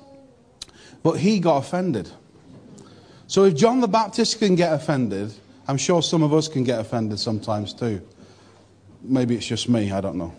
but 1.03 1.19
he 1.19 1.39
got 1.39 1.59
offended. 1.59 2.11
So 3.27 3.45
if 3.45 3.55
John 3.55 3.81
the 3.81 3.89
Baptist 3.89 4.39
can 4.39 4.55
get 4.55 4.73
offended, 4.73 5.33
I'm 5.69 5.77
sure 5.77 6.03
some 6.03 6.23
of 6.23 6.33
us 6.33 6.49
can 6.49 6.65
get 6.65 6.81
offended 6.81 7.19
sometimes 7.19 7.75
too. 7.75 8.01
Maybe 9.03 9.37
it's 9.37 9.47
just 9.47 9.69
me, 9.69 9.93
I 9.93 10.01
don't 10.01 10.17
know. 10.17 10.35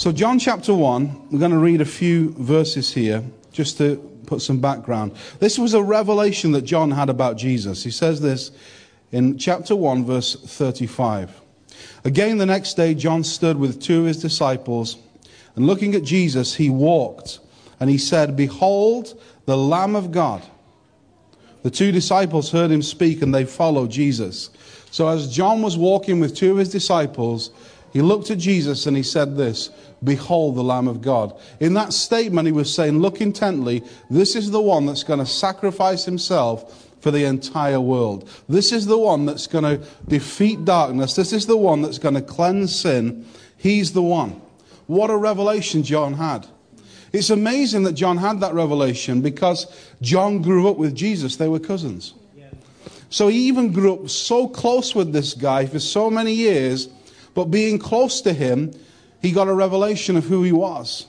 So, 0.00 0.12
John 0.12 0.38
chapter 0.38 0.72
1, 0.72 1.28
we're 1.30 1.38
going 1.38 1.50
to 1.50 1.58
read 1.58 1.82
a 1.82 1.84
few 1.84 2.30
verses 2.38 2.90
here 2.90 3.22
just 3.52 3.76
to 3.76 3.96
put 4.24 4.40
some 4.40 4.58
background. 4.58 5.12
This 5.40 5.58
was 5.58 5.74
a 5.74 5.82
revelation 5.82 6.52
that 6.52 6.62
John 6.62 6.90
had 6.90 7.10
about 7.10 7.36
Jesus. 7.36 7.84
He 7.84 7.90
says 7.90 8.18
this 8.18 8.50
in 9.12 9.36
chapter 9.36 9.76
1, 9.76 10.06
verse 10.06 10.36
35. 10.36 11.38
Again, 12.06 12.38
the 12.38 12.46
next 12.46 12.78
day, 12.78 12.94
John 12.94 13.22
stood 13.22 13.58
with 13.58 13.78
two 13.78 14.00
of 14.00 14.06
his 14.06 14.22
disciples, 14.22 14.96
and 15.54 15.66
looking 15.66 15.94
at 15.94 16.02
Jesus, 16.02 16.54
he 16.54 16.70
walked, 16.70 17.38
and 17.78 17.90
he 17.90 17.98
said, 17.98 18.36
Behold, 18.36 19.20
the 19.44 19.58
Lamb 19.58 19.94
of 19.96 20.12
God, 20.12 20.42
The 21.62 21.70
two 21.70 21.92
disciples 21.92 22.52
heard 22.52 22.70
him 22.70 22.80
speak 22.80 23.20
and 23.20 23.34
they 23.34 23.44
followed 23.44 23.90
Jesus. 23.90 24.48
So 24.90 25.08
as 25.08 25.30
John 25.30 25.60
was 25.60 25.76
walking 25.76 26.20
with 26.20 26.34
two 26.34 26.52
of 26.52 26.56
his 26.56 26.70
disciples, 26.70 27.50
he 27.92 28.02
looked 28.02 28.30
at 28.30 28.38
Jesus 28.38 28.86
and 28.86 28.96
he 28.96 29.02
said 29.02 29.36
this 29.36 29.70
Behold 30.02 30.56
the 30.56 30.64
Lamb 30.64 30.88
of 30.88 31.02
God. 31.02 31.38
In 31.60 31.74
that 31.74 31.92
statement, 31.92 32.46
he 32.46 32.52
was 32.52 32.74
saying, 32.74 32.98
Look 32.98 33.20
intently, 33.20 33.82
this 34.08 34.34
is 34.34 34.50
the 34.50 34.60
one 34.60 34.86
that's 34.86 35.04
going 35.04 35.18
to 35.18 35.26
sacrifice 35.26 36.04
himself 36.04 36.88
for 37.00 37.10
the 37.10 37.24
entire 37.24 37.80
world. 37.80 38.28
This 38.48 38.72
is 38.72 38.86
the 38.86 38.98
one 38.98 39.26
that's 39.26 39.46
going 39.46 39.64
to 39.64 39.86
defeat 40.08 40.64
darkness. 40.64 41.14
This 41.16 41.32
is 41.32 41.46
the 41.46 41.56
one 41.56 41.82
that's 41.82 41.98
going 41.98 42.14
to 42.14 42.22
cleanse 42.22 42.74
sin. 42.74 43.26
He's 43.56 43.92
the 43.92 44.02
one. 44.02 44.40
What 44.86 45.10
a 45.10 45.16
revelation 45.16 45.82
John 45.82 46.14
had. 46.14 46.46
It's 47.12 47.30
amazing 47.30 47.82
that 47.84 47.92
John 47.92 48.18
had 48.18 48.40
that 48.40 48.54
revelation 48.54 49.20
because 49.20 49.66
John 50.00 50.42
grew 50.42 50.68
up 50.68 50.76
with 50.76 50.94
Jesus. 50.94 51.36
They 51.36 51.48
were 51.48 51.58
cousins. 51.58 52.14
So 53.10 53.26
he 53.26 53.48
even 53.48 53.72
grew 53.72 53.94
up 53.94 54.08
so 54.08 54.46
close 54.46 54.94
with 54.94 55.12
this 55.12 55.34
guy 55.34 55.66
for 55.66 55.80
so 55.80 56.08
many 56.08 56.32
years, 56.32 56.88
but 57.34 57.46
being 57.46 57.76
close 57.78 58.20
to 58.20 58.32
him, 58.32 58.72
he 59.20 59.32
got 59.32 59.48
a 59.48 59.54
revelation 59.54 60.16
of 60.16 60.24
who 60.24 60.42
he 60.42 60.52
was. 60.52 61.06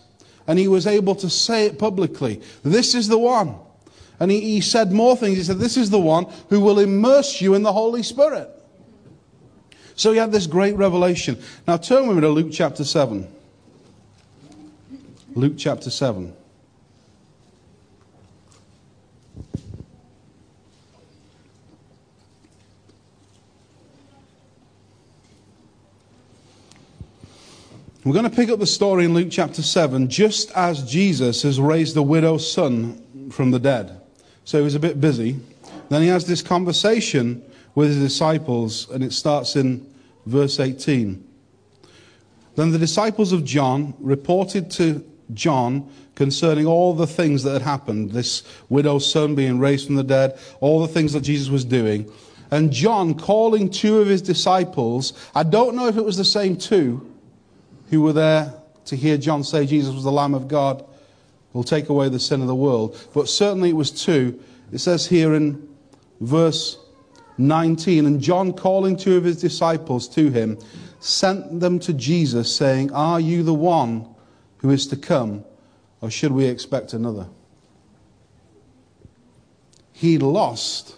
And 0.47 0.59
he 0.59 0.67
was 0.67 0.87
able 0.87 1.15
to 1.15 1.29
say 1.29 1.65
it 1.65 1.79
publicly. 1.79 2.41
This 2.63 2.95
is 2.95 3.07
the 3.07 3.17
one. 3.17 3.55
And 4.19 4.29
he, 4.29 4.41
he 4.41 4.61
said 4.61 4.91
more 4.91 5.15
things. 5.15 5.37
He 5.37 5.43
said, 5.43 5.59
This 5.59 5.77
is 5.77 5.89
the 5.89 5.99
one 5.99 6.27
who 6.49 6.59
will 6.59 6.79
immerse 6.79 7.41
you 7.41 7.53
in 7.53 7.63
the 7.63 7.73
Holy 7.73 8.03
Spirit. 8.03 8.49
So 9.95 10.11
he 10.11 10.17
had 10.17 10.31
this 10.31 10.47
great 10.47 10.75
revelation. 10.75 11.41
Now 11.67 11.77
turn 11.77 12.07
with 12.07 12.17
me 12.17 12.21
to 12.21 12.29
Luke 12.29 12.49
chapter 12.51 12.83
7. 12.83 13.27
Luke 15.35 15.53
chapter 15.57 15.89
7. 15.89 16.33
We're 28.03 28.13
going 28.13 28.27
to 28.27 28.35
pick 28.35 28.49
up 28.49 28.57
the 28.57 28.65
story 28.65 29.05
in 29.05 29.13
Luke 29.13 29.27
chapter 29.29 29.61
7 29.61 30.09
just 30.09 30.49
as 30.53 30.89
Jesus 30.89 31.43
has 31.43 31.59
raised 31.59 31.93
the 31.93 32.01
widow's 32.01 32.51
son 32.51 33.29
from 33.29 33.51
the 33.51 33.59
dead. 33.59 34.01
So 34.43 34.57
he 34.57 34.63
was 34.63 34.73
a 34.73 34.79
bit 34.79 34.99
busy. 34.99 35.39
Then 35.89 36.01
he 36.01 36.07
has 36.07 36.25
this 36.25 36.41
conversation 36.41 37.43
with 37.75 37.89
his 37.89 37.99
disciples, 37.99 38.89
and 38.89 39.03
it 39.03 39.13
starts 39.13 39.55
in 39.55 39.87
verse 40.25 40.59
18. 40.59 41.23
Then 42.55 42.71
the 42.71 42.79
disciples 42.79 43.33
of 43.33 43.45
John 43.45 43.93
reported 43.99 44.71
to 44.71 45.05
John 45.35 45.87
concerning 46.15 46.65
all 46.65 46.95
the 46.95 47.05
things 47.05 47.43
that 47.43 47.53
had 47.53 47.61
happened 47.61 48.13
this 48.13 48.41
widow's 48.67 49.09
son 49.09 49.35
being 49.35 49.59
raised 49.59 49.85
from 49.85 49.95
the 49.95 50.03
dead, 50.03 50.39
all 50.59 50.81
the 50.81 50.91
things 50.91 51.13
that 51.13 51.21
Jesus 51.21 51.49
was 51.49 51.65
doing. 51.65 52.11
And 52.49 52.71
John 52.71 53.13
calling 53.13 53.69
two 53.69 53.99
of 53.99 54.07
his 54.07 54.23
disciples, 54.23 55.13
I 55.35 55.43
don't 55.43 55.75
know 55.75 55.87
if 55.87 55.97
it 55.97 56.03
was 56.03 56.17
the 56.17 56.25
same 56.25 56.57
two 56.57 57.10
who 57.91 58.01
were 58.01 58.13
there 58.13 58.53
to 58.85 58.95
hear 58.95 59.17
John 59.17 59.43
say 59.43 59.67
Jesus 59.67 59.93
was 59.93 60.03
the 60.03 60.11
Lamb 60.11 60.33
of 60.33 60.47
God 60.47 60.83
will 61.53 61.63
take 61.63 61.89
away 61.89 62.09
the 62.09 62.19
sin 62.19 62.41
of 62.41 62.47
the 62.47 62.55
world. 62.55 62.97
But 63.13 63.27
certainly 63.27 63.69
it 63.69 63.75
was 63.75 63.91
two. 63.91 64.41
It 64.71 64.79
says 64.79 65.05
here 65.05 65.35
in 65.35 65.67
verse 66.21 66.79
19, 67.37 68.05
and 68.05 68.21
John 68.21 68.53
calling 68.53 68.95
two 68.95 69.17
of 69.17 69.25
his 69.25 69.41
disciples 69.41 70.07
to 70.09 70.31
him, 70.31 70.57
sent 71.01 71.59
them 71.59 71.79
to 71.79 71.93
Jesus, 71.93 72.55
saying, 72.55 72.93
Are 72.93 73.19
you 73.19 73.43
the 73.43 73.53
one 73.53 74.07
who 74.59 74.69
is 74.69 74.87
to 74.87 74.95
come, 74.95 75.43
or 75.99 76.09
should 76.09 76.31
we 76.31 76.45
expect 76.45 76.93
another? 76.93 77.27
He 79.91 80.17
lost 80.17 80.95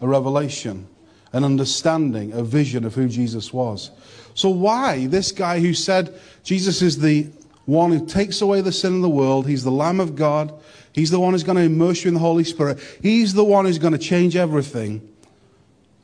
a 0.00 0.08
revelation, 0.08 0.88
an 1.32 1.44
understanding, 1.44 2.32
a 2.32 2.42
vision 2.42 2.84
of 2.84 2.94
who 2.94 3.08
Jesus 3.08 3.52
was. 3.52 3.90
So, 4.34 4.50
why 4.50 5.06
this 5.06 5.32
guy 5.32 5.60
who 5.60 5.74
said 5.74 6.14
Jesus 6.42 6.82
is 6.82 6.98
the 6.98 7.28
one 7.66 7.92
who 7.92 8.06
takes 8.06 8.42
away 8.42 8.60
the 8.60 8.72
sin 8.72 8.96
of 8.96 9.02
the 9.02 9.08
world. 9.08 9.46
He's 9.46 9.64
the 9.64 9.70
Lamb 9.70 10.00
of 10.00 10.16
God. 10.16 10.52
He's 10.92 11.10
the 11.10 11.18
one 11.18 11.32
who's 11.32 11.44
going 11.44 11.56
to 11.56 11.62
immerse 11.62 12.04
you 12.04 12.08
in 12.08 12.14
the 12.14 12.20
Holy 12.20 12.44
Spirit. 12.44 12.78
He's 13.02 13.34
the 13.34 13.44
one 13.44 13.64
who's 13.64 13.78
going 13.78 13.94
to 13.94 13.98
change 13.98 14.36
everything. 14.36 15.08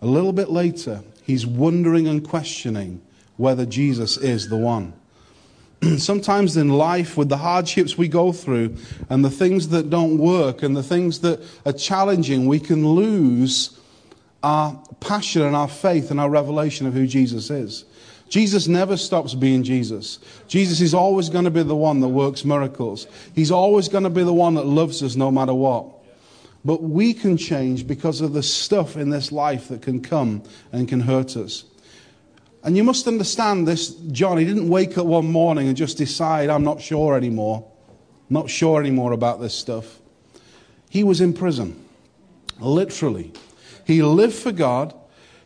A 0.02 0.06
little 0.06 0.32
bit 0.32 0.48
later, 0.50 1.02
he's 1.22 1.46
wondering 1.46 2.08
and 2.08 2.26
questioning 2.26 3.02
whether 3.36 3.66
Jesus 3.66 4.16
is 4.16 4.48
the 4.48 4.56
one. 4.56 4.94
Sometimes 5.98 6.56
in 6.56 6.70
life, 6.70 7.16
with 7.16 7.28
the 7.28 7.36
hardships 7.36 7.96
we 7.96 8.08
go 8.08 8.32
through 8.32 8.76
and 9.08 9.24
the 9.24 9.30
things 9.30 9.68
that 9.68 9.90
don't 9.90 10.18
work 10.18 10.62
and 10.62 10.76
the 10.76 10.82
things 10.82 11.20
that 11.20 11.40
are 11.64 11.72
challenging, 11.72 12.46
we 12.46 12.58
can 12.58 12.86
lose 12.88 13.78
our 14.42 14.82
passion 15.00 15.42
and 15.42 15.54
our 15.54 15.68
faith 15.68 16.10
and 16.10 16.18
our 16.18 16.30
revelation 16.30 16.86
of 16.86 16.94
who 16.94 17.06
Jesus 17.06 17.50
is. 17.50 17.84
Jesus 18.30 18.68
never 18.68 18.96
stops 18.96 19.34
being 19.34 19.64
Jesus. 19.64 20.20
Jesus 20.46 20.80
is 20.80 20.94
always 20.94 21.28
going 21.28 21.44
to 21.44 21.50
be 21.50 21.64
the 21.64 21.76
one 21.76 22.00
that 22.00 22.08
works 22.08 22.44
miracles. 22.44 23.08
He's 23.34 23.50
always 23.50 23.88
going 23.88 24.04
to 24.04 24.10
be 24.10 24.22
the 24.22 24.32
one 24.32 24.54
that 24.54 24.66
loves 24.66 25.02
us 25.02 25.16
no 25.16 25.32
matter 25.32 25.52
what. 25.52 25.86
But 26.64 26.82
we 26.82 27.12
can 27.12 27.36
change 27.36 27.86
because 27.86 28.20
of 28.20 28.32
the 28.32 28.42
stuff 28.42 28.96
in 28.96 29.10
this 29.10 29.32
life 29.32 29.68
that 29.68 29.82
can 29.82 30.00
come 30.00 30.44
and 30.72 30.88
can 30.88 31.00
hurt 31.00 31.36
us. 31.36 31.64
And 32.62 32.76
you 32.76 32.84
must 32.84 33.08
understand 33.08 33.66
this, 33.66 33.94
John. 34.12 34.38
He 34.38 34.44
didn't 34.44 34.68
wake 34.68 34.96
up 34.96 35.06
one 35.06 35.26
morning 35.26 35.66
and 35.66 35.76
just 35.76 35.98
decide, 35.98 36.50
I'm 36.50 36.64
not 36.64 36.80
sure 36.80 37.16
anymore. 37.16 37.68
Not 38.28 38.48
sure 38.48 38.80
anymore 38.80 39.10
about 39.10 39.40
this 39.40 39.54
stuff. 39.54 39.98
He 40.88 41.02
was 41.02 41.20
in 41.20 41.32
prison, 41.32 41.84
literally. 42.60 43.32
He 43.86 44.02
lived 44.02 44.34
for 44.34 44.52
God. 44.52 44.94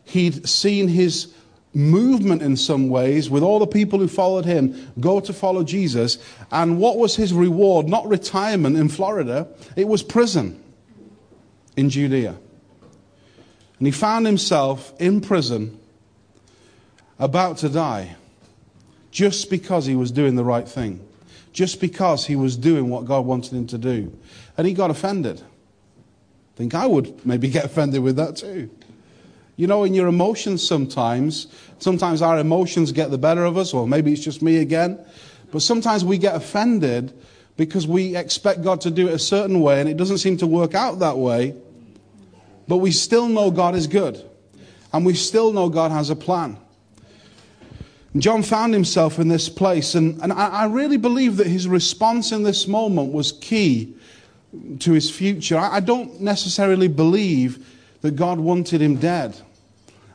He'd 0.03 0.47
seen 0.47 0.87
his 0.87 1.33
movement 1.75 2.41
in 2.41 2.55
some 2.55 2.89
ways 2.89 3.29
with 3.29 3.43
all 3.43 3.59
the 3.59 3.67
people 3.67 3.99
who 3.99 4.07
followed 4.07 4.45
him 4.45 4.91
go 4.99 5.19
to 5.19 5.33
follow 5.33 5.63
Jesus. 5.63 6.17
And 6.51 6.79
what 6.79 6.97
was 6.97 7.15
his 7.15 7.33
reward? 7.33 7.87
Not 7.87 8.07
retirement 8.07 8.77
in 8.77 8.89
Florida, 8.89 9.47
it 9.75 9.87
was 9.87 10.01
prison 10.01 10.63
in 11.75 11.89
Judea. 11.89 12.35
And 13.77 13.87
he 13.87 13.91
found 13.91 14.25
himself 14.25 14.93
in 14.99 15.19
prison 15.19 15.77
about 17.19 17.57
to 17.57 17.69
die 17.69 18.15
just 19.11 19.49
because 19.49 19.85
he 19.85 19.95
was 19.95 20.11
doing 20.11 20.35
the 20.35 20.43
right 20.43 20.67
thing, 20.67 21.05
just 21.51 21.81
because 21.81 22.25
he 22.25 22.35
was 22.35 22.55
doing 22.55 22.89
what 22.89 23.05
God 23.05 23.25
wanted 23.25 23.53
him 23.53 23.67
to 23.67 23.77
do. 23.77 24.17
And 24.57 24.65
he 24.65 24.73
got 24.73 24.91
offended. 24.91 25.41
I 25.41 26.57
think 26.57 26.73
I 26.73 26.85
would 26.85 27.25
maybe 27.25 27.49
get 27.49 27.65
offended 27.65 28.01
with 28.01 28.15
that 28.15 28.37
too. 28.37 28.69
You 29.57 29.67
know, 29.67 29.83
in 29.83 29.93
your 29.93 30.07
emotions 30.07 30.65
sometimes, 30.65 31.47
sometimes 31.79 32.21
our 32.21 32.39
emotions 32.39 32.91
get 32.91 33.11
the 33.11 33.17
better 33.17 33.45
of 33.45 33.57
us, 33.57 33.73
or 33.73 33.87
maybe 33.87 34.11
it's 34.11 34.23
just 34.23 34.41
me 34.41 34.57
again. 34.57 34.99
But 35.51 35.61
sometimes 35.61 36.03
we 36.03 36.17
get 36.17 36.35
offended 36.35 37.13
because 37.55 37.87
we 37.87 38.15
expect 38.15 38.61
God 38.63 38.81
to 38.81 38.91
do 38.91 39.07
it 39.07 39.13
a 39.13 39.19
certain 39.19 39.61
way 39.61 39.79
and 39.79 39.89
it 39.89 39.95
doesn't 39.95 40.17
seem 40.17 40.35
to 40.37 40.47
work 40.47 40.73
out 40.75 40.99
that 40.99 41.17
way. 41.17 41.55
But 42.67 42.77
we 42.77 42.91
still 42.91 43.29
know 43.29 43.51
God 43.51 43.75
is 43.75 43.87
good. 43.87 44.21
And 44.91 45.05
we 45.05 45.13
still 45.13 45.53
know 45.53 45.69
God 45.69 45.91
has 45.91 46.09
a 46.09 46.15
plan. 46.15 46.57
John 48.17 48.43
found 48.43 48.73
himself 48.73 49.19
in 49.19 49.27
this 49.27 49.49
place, 49.49 49.93
and, 49.93 50.21
and 50.21 50.31
I, 50.31 50.47
I 50.47 50.65
really 50.67 50.95
believe 50.95 51.35
that 51.35 51.47
his 51.47 51.67
response 51.67 52.31
in 52.31 52.43
this 52.43 52.65
moment 52.65 53.11
was 53.11 53.33
key 53.33 53.93
to 54.79 54.93
his 54.93 55.11
future. 55.11 55.57
I, 55.57 55.75
I 55.75 55.79
don't 55.81 56.21
necessarily 56.21 56.87
believe 56.87 57.67
that 58.01 58.15
God 58.15 58.39
wanted 58.39 58.81
him 58.81 58.95
dead. 58.95 59.35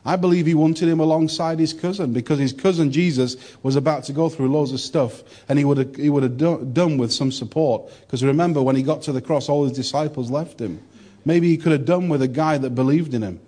I 0.03 0.15
believe 0.15 0.47
he 0.47 0.55
wanted 0.55 0.89
him 0.89 0.99
alongside 0.99 1.59
his 1.59 1.73
cousin 1.73 2.11
because 2.11 2.39
his 2.39 2.53
cousin 2.53 2.91
Jesus 2.91 3.37
was 3.61 3.75
about 3.75 4.03
to 4.05 4.13
go 4.13 4.29
through 4.29 4.51
loads 4.51 4.71
of 4.71 4.79
stuff 4.79 5.23
and 5.47 5.59
he 5.59 5.65
would 5.65 5.77
have, 5.77 5.95
he 5.95 6.09
would 6.09 6.23
have 6.23 6.37
do, 6.37 6.69
done 6.73 6.97
with 6.97 7.13
some 7.13 7.31
support. 7.31 7.91
Because 8.01 8.23
remember, 8.23 8.61
when 8.63 8.75
he 8.75 8.81
got 8.81 9.03
to 9.03 9.11
the 9.11 9.21
cross, 9.21 9.47
all 9.47 9.63
his 9.63 9.73
disciples 9.73 10.31
left 10.31 10.59
him. 10.59 10.81
Maybe 11.23 11.49
he 11.49 11.57
could 11.57 11.71
have 11.71 11.85
done 11.85 12.09
with 12.09 12.23
a 12.23 12.27
guy 12.27 12.57
that 12.57 12.71
believed 12.71 13.13
in 13.13 13.21
him. 13.21 13.39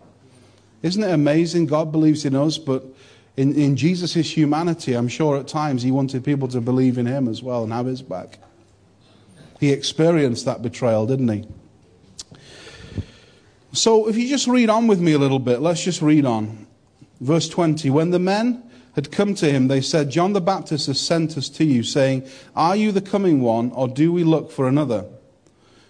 Isn't 0.83 1.01
it 1.01 1.12
amazing? 1.12 1.65
God 1.65 1.91
believes 1.91 2.24
in 2.24 2.36
us, 2.36 2.60
but 2.60 2.83
in, 3.36 3.55
in 3.55 3.75
Jesus' 3.75 4.29
humanity, 4.29 4.93
I'm 4.93 5.07
sure 5.07 5.38
at 5.38 5.48
times 5.48 5.81
he 5.81 5.89
wanted 5.89 6.24
people 6.24 6.48
to 6.50 6.62
believe 6.62 7.00
in 7.00 7.07
him 7.07 7.27
as 7.27 7.41
well 7.41 7.63
and 7.63 7.74
have 7.74 7.88
his 7.88 8.03
back. 8.03 8.38
He 9.60 9.72
experienced 9.72 10.45
that 10.45 10.62
betrayal, 10.62 11.07
didn't 11.07 11.29
he? 11.29 11.48
So 13.74 14.08
if 14.08 14.15
you 14.15 14.30
just 14.30 14.48
read 14.48 14.70
on 14.70 14.86
with 14.86 15.01
me 15.01 15.13
a 15.13 15.18
little 15.18 15.39
bit, 15.39 15.60
let's 15.60 15.84
just 15.84 16.03
read 16.03 16.25
on. 16.25 16.68
Verse 17.20 17.50
20 17.50 17.89
When 17.89 18.12
the 18.12 18.20
men 18.20 18.63
had 18.94 19.12
come 19.12 19.34
to 19.36 19.51
him, 19.51 19.68
they 19.68 19.82
said, 19.82 20.12
John 20.12 20.34
the 20.34 20.42
Baptist 20.42 20.86
has 20.86 21.00
sent 21.00 21.36
us 21.38 21.50
to 21.50 21.65
you, 21.65 21.82
saying, 21.82 22.27
Are 22.56 22.75
you 22.75 22.92
the 22.92 23.01
coming 23.01 23.42
one, 23.42 23.72
or 23.72 23.88
do 23.88 24.13
we 24.13 24.24
look 24.24 24.51
for 24.51 24.68
another? 24.68 25.06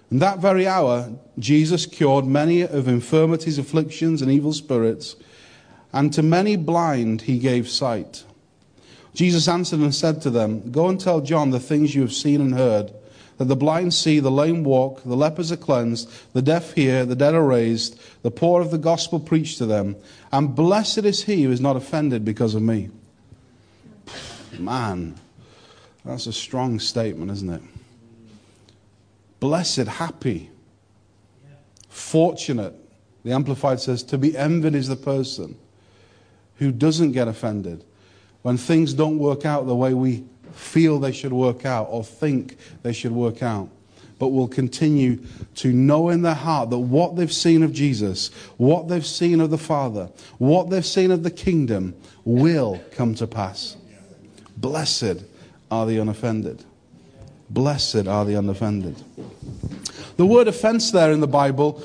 And 0.09 0.21
that 0.21 0.39
very 0.39 0.65
hour, 0.65 1.11
Jesus 1.37 1.85
cured 1.85 2.25
many 2.25 2.61
of 2.61 2.87
infirmities, 2.87 3.57
afflictions, 3.57 4.21
and 4.21 4.31
evil 4.31 4.53
spirits, 4.53 5.17
and 5.91 6.13
to 6.13 6.23
many 6.23 6.55
blind 6.55 7.23
he 7.23 7.37
gave 7.37 7.67
sight. 7.67 8.23
Jesus 9.13 9.49
answered 9.49 9.81
and 9.81 9.93
said 9.93 10.21
to 10.21 10.29
them, 10.29 10.71
Go 10.71 10.87
and 10.87 10.99
tell 10.99 11.19
John 11.19 11.49
the 11.49 11.59
things 11.59 11.93
you 11.93 12.01
have 12.01 12.13
seen 12.13 12.39
and 12.39 12.53
heard 12.53 12.93
that 13.43 13.49
the 13.49 13.55
blind 13.57 13.93
see, 13.93 14.21
the 14.21 14.31
lame 14.31 14.63
walk, 14.63 15.03
the 15.03 15.17
lepers 15.17 15.51
are 15.51 15.57
cleansed, 15.57 16.09
the 16.31 16.41
deaf 16.41 16.73
hear, 16.75 17.05
the 17.05 17.15
dead 17.15 17.33
are 17.33 17.43
raised, 17.43 17.99
the 18.21 18.31
poor 18.31 18.61
of 18.61 18.71
the 18.71 18.77
gospel 18.77 19.19
preached 19.19 19.57
to 19.57 19.65
them. 19.65 19.97
And 20.31 20.55
blessed 20.55 20.99
is 20.99 21.23
he 21.23 21.43
who 21.43 21.51
is 21.51 21.59
not 21.59 21.75
offended 21.75 22.23
because 22.23 22.55
of 22.55 22.61
me. 22.61 22.89
Man, 24.57 25.15
that's 26.05 26.25
a 26.25 26.31
strong 26.31 26.79
statement, 26.79 27.31
isn't 27.31 27.49
it? 27.49 27.61
Blessed, 29.41 29.87
happy, 29.87 30.49
fortunate. 31.89 32.75
The 33.25 33.33
Amplified 33.33 33.81
says, 33.81 34.03
to 34.03 34.17
be 34.17 34.37
envied 34.37 34.73
is 34.73 34.87
the 34.87 34.95
person 34.95 35.57
who 36.59 36.71
doesn't 36.71 37.11
get 37.11 37.27
offended 37.27 37.83
when 38.41 38.55
things 38.55 38.93
don't 38.93 39.17
work 39.17 39.45
out 39.45 39.67
the 39.67 39.75
way 39.75 39.93
we 39.93 40.23
feel 40.53 40.99
they 40.99 41.11
should 41.11 41.33
work 41.33 41.65
out 41.65 41.87
or 41.89 42.03
think 42.03 42.57
they 42.81 42.93
should 42.93 43.11
work 43.11 43.43
out, 43.43 43.69
but 44.19 44.29
will 44.29 44.47
continue 44.47 45.19
to 45.55 45.71
know 45.71 46.09
in 46.09 46.21
their 46.21 46.33
heart 46.33 46.69
that 46.69 46.77
what 46.77 47.15
they've 47.15 47.33
seen 47.33 47.63
of 47.63 47.73
Jesus, 47.73 48.29
what 48.57 48.87
they've 48.87 49.05
seen 49.05 49.41
of 49.41 49.49
the 49.49 49.57
Father, 49.57 50.09
what 50.37 50.69
they've 50.69 50.85
seen 50.85 51.11
of 51.11 51.23
the 51.23 51.31
kingdom 51.31 51.95
will 52.25 52.81
come 52.91 53.15
to 53.15 53.27
pass. 53.27 53.77
Blessed 54.57 55.23
are 55.71 55.85
the 55.85 55.97
unoffended. 55.97 56.63
Blessed 57.49 58.07
are 58.07 58.25
the 58.25 58.33
unoffended. 58.33 58.95
The 60.17 60.25
word 60.25 60.47
offense 60.47 60.91
there 60.91 61.11
in 61.11 61.19
the 61.19 61.27
Bible, 61.27 61.83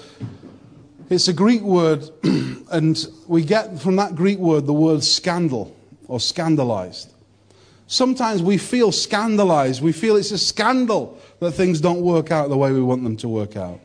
it's 1.11 1.29
a 1.29 1.33
Greek 1.33 1.63
word, 1.63 2.09
and 2.71 3.07
we 3.27 3.43
get 3.43 3.81
from 3.81 3.97
that 3.97 4.15
Greek 4.15 4.39
word 4.39 4.67
the 4.67 4.73
word 4.73 5.03
scandal 5.03 5.75
or 6.07 6.21
scandalized. 6.21 7.13
Sometimes 7.89 8.43
we 8.43 8.59
feel 8.59 8.93
scandalized. 8.93 9.83
We 9.83 9.93
feel 9.93 10.17
it's 10.17 10.31
a 10.31 10.39
scandal 10.39 11.19
that 11.41 11.53
things 11.53 11.81
don't 11.81 12.03
work 12.03 12.31
out 12.31 12.51
the 12.51 12.57
way 12.57 12.71
we 12.71 12.83
want 12.83 13.03
them 13.03 13.17
to 13.17 13.29
work 13.29 13.57
out. 13.57 13.81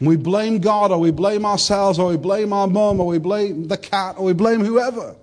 We 0.00 0.16
blame 0.16 0.58
God, 0.58 0.90
or 0.90 0.98
we 0.98 1.12
blame 1.12 1.44
ourselves, 1.44 1.98
or 1.98 2.08
we 2.08 2.16
blame 2.16 2.52
our 2.52 2.66
mum, 2.66 3.00
or 3.00 3.06
we 3.06 3.18
blame 3.18 3.68
the 3.68 3.76
cat, 3.76 4.16
or 4.18 4.24
we 4.24 4.32
blame 4.32 4.64
whoever. 4.64 5.14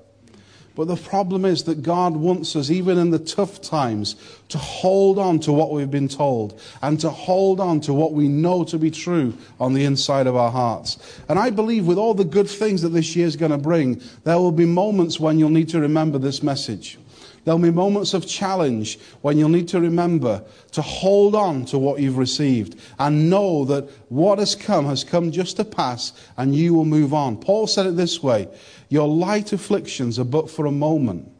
But 0.75 0.87
the 0.87 0.97
problem 0.97 1.45
is 1.45 1.63
that 1.63 1.81
God 1.81 2.15
wants 2.15 2.55
us, 2.55 2.69
even 2.69 2.99
in 2.99 3.09
the 3.09 3.19
tough 3.19 3.59
times, 3.59 4.15
to 4.49 4.59
hold 4.59 5.17
on 5.17 5.39
to 5.39 5.51
what 5.51 5.71
we've 5.71 5.91
been 5.91 6.07
told 6.07 6.61
and 6.81 6.97
to 7.01 7.09
hold 7.09 7.59
on 7.59 7.81
to 7.81 7.93
what 7.93 8.13
we 8.13 8.29
know 8.29 8.63
to 8.65 8.77
be 8.77 8.91
true 8.91 9.33
on 9.59 9.73
the 9.73 9.83
inside 9.83 10.27
of 10.27 10.37
our 10.37 10.51
hearts. 10.51 10.97
And 11.27 11.37
I 11.37 11.49
believe 11.49 11.85
with 11.85 11.97
all 11.97 12.13
the 12.13 12.23
good 12.23 12.49
things 12.49 12.83
that 12.83 12.89
this 12.89 13.15
year 13.15 13.27
is 13.27 13.35
going 13.35 13.51
to 13.51 13.57
bring, 13.57 14.01
there 14.23 14.37
will 14.37 14.53
be 14.53 14.65
moments 14.65 15.19
when 15.19 15.39
you'll 15.39 15.49
need 15.49 15.69
to 15.69 15.81
remember 15.81 16.17
this 16.19 16.41
message. 16.41 16.97
There'll 17.43 17.59
be 17.59 17.71
moments 17.71 18.13
of 18.13 18.27
challenge 18.27 18.99
when 19.21 19.37
you'll 19.37 19.49
need 19.49 19.67
to 19.69 19.79
remember 19.79 20.43
to 20.71 20.81
hold 20.81 21.35
on 21.35 21.65
to 21.65 21.77
what 21.77 22.01
you've 22.01 22.17
received 22.17 22.79
and 22.99 23.29
know 23.29 23.65
that 23.65 23.89
what 24.09 24.39
has 24.39 24.55
come 24.55 24.85
has 24.85 25.03
come 25.03 25.31
just 25.31 25.57
to 25.57 25.65
pass 25.65 26.13
and 26.37 26.55
you 26.55 26.73
will 26.73 26.85
move 26.85 27.13
on. 27.13 27.37
Paul 27.37 27.67
said 27.67 27.85
it 27.85 27.95
this 27.95 28.21
way 28.21 28.47
Your 28.89 29.07
light 29.07 29.53
afflictions 29.53 30.19
are 30.19 30.25
but 30.25 30.49
for 30.49 30.65
a 30.65 30.71
moment 30.71 31.31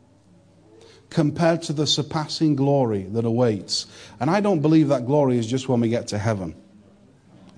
compared 1.10 1.62
to 1.64 1.74
the 1.74 1.88
surpassing 1.88 2.56
glory 2.56 3.04
that 3.04 3.26
awaits. 3.26 3.88
And 4.20 4.30
I 4.30 4.42
don't 4.42 4.62
believe 4.62 4.90
that 4.90 5.06
glory 5.06 5.38
is 5.38 5.48
just 5.48 5.68
when 5.68 5.82
we 5.82 5.90
get 5.90 6.08
to 6.08 6.18
heaven. 6.18 6.56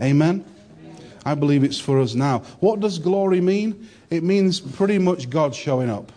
Amen? 0.02 0.46
I 1.26 1.36
believe 1.36 1.64
it's 1.64 1.80
for 1.80 2.00
us 2.00 2.16
now. 2.16 2.40
What 2.60 2.80
does 2.80 2.98
glory 2.98 3.42
mean? 3.42 3.88
It 4.10 4.24
means 4.24 4.60
pretty 4.60 4.98
much 4.98 5.30
God 5.30 5.54
showing 5.54 5.90
up. 5.90 6.12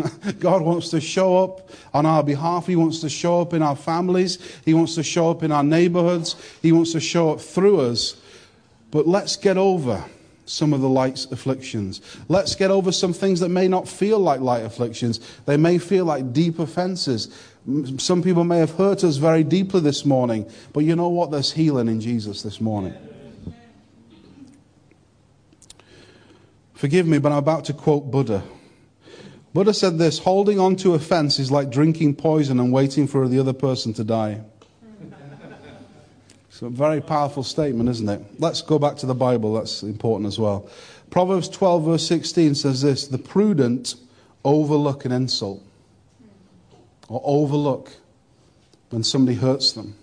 God 0.38 0.62
wants 0.62 0.90
to 0.90 1.00
show 1.00 1.42
up 1.42 1.70
on 1.94 2.06
our 2.06 2.22
behalf. 2.22 2.66
He 2.66 2.76
wants 2.76 3.00
to 3.00 3.08
show 3.08 3.40
up 3.40 3.54
in 3.54 3.62
our 3.62 3.76
families. 3.76 4.38
He 4.64 4.74
wants 4.74 4.94
to 4.96 5.02
show 5.02 5.30
up 5.30 5.42
in 5.42 5.52
our 5.52 5.64
neighborhoods. 5.64 6.36
He 6.62 6.72
wants 6.72 6.92
to 6.92 7.00
show 7.00 7.30
up 7.32 7.40
through 7.40 7.80
us. 7.80 8.16
But 8.90 9.06
let's 9.06 9.36
get 9.36 9.56
over 9.56 10.04
some 10.44 10.72
of 10.72 10.80
the 10.80 10.88
light 10.88 11.26
afflictions. 11.30 12.00
Let's 12.28 12.54
get 12.54 12.70
over 12.70 12.92
some 12.92 13.12
things 13.12 13.40
that 13.40 13.48
may 13.48 13.68
not 13.68 13.88
feel 13.88 14.18
like 14.18 14.40
light 14.40 14.64
afflictions. 14.64 15.20
They 15.46 15.56
may 15.56 15.78
feel 15.78 16.04
like 16.04 16.32
deep 16.32 16.58
offenses. 16.58 17.34
Some 17.98 18.22
people 18.22 18.44
may 18.44 18.58
have 18.58 18.72
hurt 18.72 19.04
us 19.04 19.16
very 19.16 19.44
deeply 19.44 19.80
this 19.80 20.04
morning. 20.04 20.50
But 20.72 20.80
you 20.80 20.96
know 20.96 21.08
what? 21.08 21.30
There's 21.30 21.52
healing 21.52 21.88
in 21.88 22.00
Jesus 22.00 22.42
this 22.42 22.60
morning. 22.60 22.94
Forgive 26.74 27.06
me, 27.06 27.18
but 27.18 27.30
I'm 27.30 27.38
about 27.38 27.64
to 27.66 27.72
quote 27.72 28.10
Buddha. 28.10 28.42
Buddha 29.54 29.74
said 29.74 29.98
this 29.98 30.18
holding 30.18 30.58
on 30.58 30.76
to 30.76 30.94
offense 30.94 31.38
is 31.38 31.50
like 31.50 31.70
drinking 31.70 32.16
poison 32.16 32.58
and 32.58 32.72
waiting 32.72 33.06
for 33.06 33.28
the 33.28 33.38
other 33.38 33.52
person 33.52 33.92
to 33.94 34.04
die. 34.04 34.40
It's 36.48 36.62
a 36.62 36.70
very 36.70 37.00
powerful 37.00 37.42
statement, 37.42 37.88
isn't 37.88 38.08
it? 38.08 38.20
Let's 38.38 38.62
go 38.62 38.78
back 38.78 38.96
to 38.98 39.06
the 39.06 39.14
Bible. 39.14 39.54
That's 39.54 39.82
important 39.82 40.26
as 40.26 40.38
well. 40.38 40.68
Proverbs 41.10 41.48
12, 41.48 41.84
verse 41.84 42.06
16 42.06 42.54
says 42.54 42.82
this 42.82 43.06
The 43.06 43.18
prudent 43.18 43.94
overlook 44.44 45.04
an 45.04 45.12
insult 45.12 45.62
or 47.08 47.20
overlook 47.24 47.92
when 48.90 49.02
somebody 49.02 49.36
hurts 49.36 49.72
them. 49.72 49.96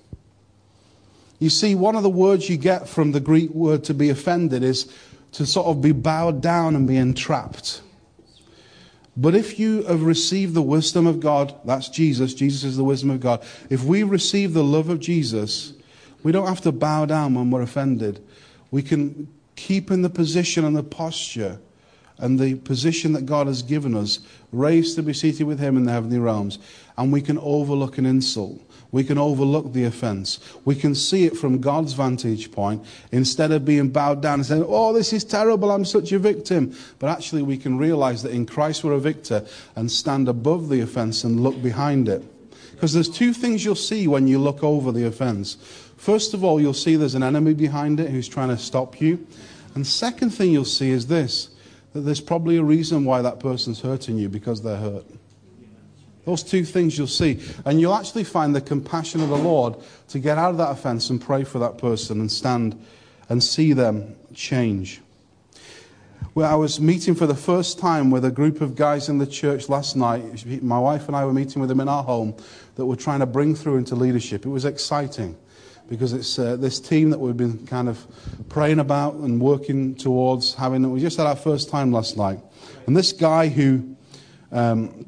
You 1.40 1.50
see, 1.50 1.74
one 1.74 1.96
of 1.96 2.04
the 2.04 2.10
words 2.10 2.50
you 2.50 2.58
get 2.58 2.88
from 2.90 3.14
the 3.14 3.20
Greek 3.20 3.50
word 3.52 3.84
to 3.86 3.94
be 3.94 4.10
offended 4.10 4.62
is 4.62 4.92
to 5.32 5.46
sort 5.46 5.68
of 5.68 5.82
be 5.82 5.94
bowed 5.94 6.42
down 6.42 6.76
and 6.76 6.88
be 6.88 6.98
entrapped. 6.98 7.82
But 9.20 9.36
if 9.36 9.60
you 9.60 9.84
have 9.84 10.04
received 10.04 10.54
the 10.54 10.62
wisdom 10.62 11.06
of 11.06 11.20
God, 11.20 11.54
that's 11.66 11.90
Jesus, 11.90 12.34
Jesus 12.34 12.64
is 12.64 12.78
the 12.78 12.86
wisdom 12.86 13.10
of 13.10 13.20
God. 13.20 13.44
If 13.70 13.84
we 13.84 14.02
receive 14.02 14.54
the 14.54 14.64
love 14.64 14.88
of 14.88 15.02
Jesus, 15.02 15.74
we 16.24 16.32
don't 16.32 16.48
have 16.48 16.62
to 16.62 16.72
bow 16.72 17.06
down 17.06 17.34
when 17.34 17.52
we're 17.52 17.62
offended. 17.62 18.24
We 18.72 18.82
can 18.82 19.28
keep 19.58 19.92
in 19.92 20.04
the 20.04 20.10
position 20.10 20.64
and 20.64 20.74
the 20.74 20.84
posture 20.84 21.60
and 22.20 22.40
the 22.40 22.56
position 22.56 23.14
that 23.14 23.26
God 23.26 23.48
has 23.48 23.62
given 23.62 23.96
us, 23.96 24.20
raised 24.52 24.96
to 24.96 25.04
be 25.04 25.14
seated 25.14 25.46
with 25.46 25.60
Him 25.60 25.78
in 25.78 25.86
the 25.86 25.92
heavenly 25.92 26.20
realms, 26.20 26.60
and 26.98 27.12
we 27.12 27.22
can 27.22 27.38
overlook 27.40 27.98
an 27.98 28.06
insult. 28.06 28.62
We 28.92 29.04
can 29.04 29.20
overlook 29.20 29.74
the 29.74 29.84
offense. 29.84 30.40
We 30.66 30.74
can 30.74 30.96
see 30.96 31.26
it 31.26 31.38
from 31.38 31.60
God's 31.60 31.94
vantage 31.94 32.52
point 32.52 32.84
instead 33.12 33.52
of 33.52 33.64
being 33.64 33.90
bowed 33.90 34.22
down 34.22 34.40
and 34.40 34.46
saying, 34.46 34.66
Oh, 34.68 34.94
this 34.94 35.14
is 35.14 35.24
terrible, 35.24 35.72
I'm 35.72 35.86
such 35.86 36.12
a 36.12 36.18
victim. 36.18 36.76
But 36.98 37.10
actually, 37.10 37.44
we 37.44 37.58
can 37.58 37.78
realize 37.78 38.24
that 38.24 38.32
in 38.32 38.48
Christ 38.48 38.84
we're 38.84 38.94
a 38.94 39.00
victor 39.00 39.46
and 39.76 39.92
stand 39.92 40.28
above 40.28 40.70
the 40.70 40.82
offense 40.82 41.24
and 41.24 41.40
look 41.40 41.62
behind 41.62 42.10
it. 42.10 42.24
Because 42.72 42.94
there's 42.94 43.10
two 43.10 43.34
things 43.34 43.64
you'll 43.64 43.76
see 43.76 44.08
when 44.08 44.28
you 44.28 44.40
look 44.40 44.64
over 44.64 44.92
the 44.92 45.06
offense. 45.06 45.58
First 45.98 46.34
of 46.34 46.44
all, 46.44 46.62
you'll 46.62 46.74
see 46.74 46.96
there's 46.96 47.14
an 47.14 47.24
enemy 47.24 47.54
behind 47.54 48.00
it 48.00 48.10
who's 48.10 48.28
trying 48.28 48.50
to 48.50 48.58
stop 48.58 49.02
you. 49.02 49.28
And 49.76 49.86
second 49.86 50.32
thing 50.32 50.52
you'll 50.52 50.66
see 50.66 50.90
is 50.90 51.08
this 51.08 51.50
that 51.94 52.02
there's 52.02 52.22
probably 52.22 52.58
a 52.58 52.64
reason 52.64 53.06
why 53.06 53.22
that 53.22 53.40
person's 53.40 53.82
hurting 53.82 54.18
you 54.18 54.30
because 54.30 54.62
they're 54.62 54.78
hurt. 54.78 55.06
Those 56.26 56.44
two 56.44 56.64
things 56.64 56.98
you'll 56.98 57.08
see. 57.08 57.40
And 57.66 57.82
you'll 57.82 57.96
actually 57.96 58.24
find 58.24 58.56
the 58.56 58.62
compassion 58.62 59.22
of 59.22 59.30
the 59.30 59.38
Lord 59.38 59.76
to 60.10 60.20
get 60.20 60.38
out 60.38 60.52
of 60.52 60.58
that 60.58 60.70
offense 60.70 61.10
and 61.10 61.20
pray 61.20 61.44
for 61.44 61.60
that 61.60 61.78
person 61.78 62.20
and 62.20 62.32
stand 62.32 62.80
and 63.30 63.44
see 63.44 63.74
them 63.74 64.16
change. 64.34 65.02
Well, 66.36 66.52
I 66.52 66.56
was 66.56 66.80
meeting 66.80 67.16
for 67.16 67.26
the 67.26 67.36
first 67.36 67.80
time 67.80 68.12
with 68.12 68.24
a 68.24 68.32
group 68.32 68.62
of 68.62 68.76
guys 68.76 69.10
in 69.10 69.18
the 69.18 69.26
church 69.26 69.70
last 69.70 69.96
night. 69.96 70.46
My 70.62 70.78
wife 70.78 71.08
and 71.08 71.16
I 71.16 71.26
were 71.26 71.34
meeting 71.34 71.60
with 71.60 71.70
them 71.70 71.80
in 71.80 71.90
our 71.90 72.04
home 72.04 72.36
that 72.76 72.86
we're 72.86 72.96
trying 72.96 73.20
to 73.22 73.26
bring 73.26 73.56
through 73.56 73.78
into 73.78 73.96
leadership. 73.96 74.46
It 74.46 74.50
was 74.50 74.66
exciting 74.66 75.36
because 75.90 76.14
it's 76.14 76.38
uh, 76.38 76.56
this 76.56 76.80
team 76.80 77.10
that 77.10 77.20
we've 77.20 77.36
been 77.36 77.66
kind 77.66 77.90
of 77.90 78.06
praying 78.48 78.80
about 78.80 79.16
and 79.16 79.42
working 79.42 79.96
towards 79.96 80.54
having. 80.54 80.90
We 80.92 81.00
just 81.00 81.18
had 81.18 81.26
our 81.26 81.36
first 81.36 81.70
time 81.70 81.92
last 81.92 82.16
night. 82.16 82.40
And 82.86 82.96
this 82.96 83.12
guy 83.12 83.48
who 83.48 83.96
um, 84.52 85.06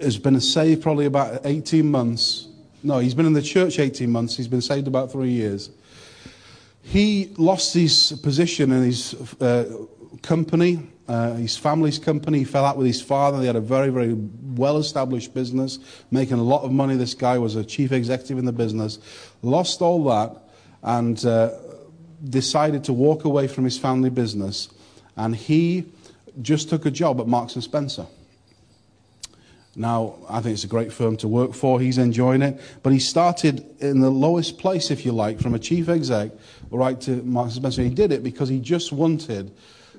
has 0.00 0.18
been 0.18 0.40
saved 0.40 0.82
probably 0.82 1.04
about 1.04 1.42
18 1.44 1.88
months. 1.88 2.48
No, 2.82 2.98
he's 2.98 3.14
been 3.14 3.26
in 3.26 3.34
the 3.34 3.42
church 3.42 3.78
18 3.78 4.10
months. 4.10 4.36
He's 4.36 4.48
been 4.48 4.62
saved 4.62 4.88
about 4.88 5.12
three 5.12 5.30
years. 5.30 5.70
He 6.82 7.32
lost 7.36 7.74
his 7.74 8.18
position 8.22 8.72
in 8.72 8.82
his 8.82 9.14
uh, 9.40 9.84
company, 10.22 10.88
uh, 11.06 11.34
his 11.34 11.58
family's 11.58 11.98
company. 11.98 12.38
He 12.38 12.44
fell 12.44 12.64
out 12.64 12.78
with 12.78 12.86
his 12.86 13.02
father. 13.02 13.38
They 13.38 13.46
had 13.46 13.56
a 13.56 13.60
very, 13.60 13.90
very 13.90 14.14
well 14.56 14.78
established 14.78 15.34
business, 15.34 15.78
making 16.10 16.38
a 16.38 16.42
lot 16.42 16.62
of 16.62 16.72
money. 16.72 16.96
This 16.96 17.14
guy 17.14 17.38
was 17.38 17.56
a 17.56 17.64
chief 17.64 17.92
executive 17.92 18.38
in 18.38 18.44
the 18.44 18.52
business. 18.52 18.98
Lost 19.42 19.82
all 19.82 20.04
that 20.04 20.36
and 20.82 21.24
uh, 21.24 21.50
decided 22.28 22.84
to 22.84 22.92
walk 22.92 23.24
away 23.24 23.48
from 23.48 23.64
his 23.64 23.78
family 23.78 24.10
business. 24.10 24.68
And 25.16 25.34
he 25.34 25.86
just 26.42 26.68
took 26.68 26.86
a 26.86 26.90
job 26.90 27.20
at 27.20 27.26
Marks 27.26 27.54
and 27.54 27.64
Spencer. 27.64 28.06
Now, 29.76 30.16
I 30.28 30.40
think 30.40 30.54
it's 30.54 30.64
a 30.64 30.68
great 30.68 30.92
firm 30.92 31.16
to 31.18 31.28
work 31.28 31.54
for. 31.54 31.80
He's 31.80 31.98
enjoying 31.98 32.42
it. 32.42 32.60
But 32.82 32.92
he 32.92 32.98
started 32.98 33.64
in 33.80 34.00
the 34.00 34.10
lowest 34.10 34.58
place, 34.58 34.90
if 34.90 35.04
you 35.04 35.12
like, 35.12 35.40
from 35.40 35.54
a 35.54 35.58
chief 35.58 35.88
exec 35.88 36.32
right 36.70 37.00
to 37.02 37.22
Marks 37.22 37.54
and 37.54 37.62
Spencer. 37.62 37.82
He 37.82 37.90
did 37.90 38.12
it 38.12 38.22
because 38.22 38.48
he 38.48 38.58
just 38.58 38.92
wanted, 38.92 39.52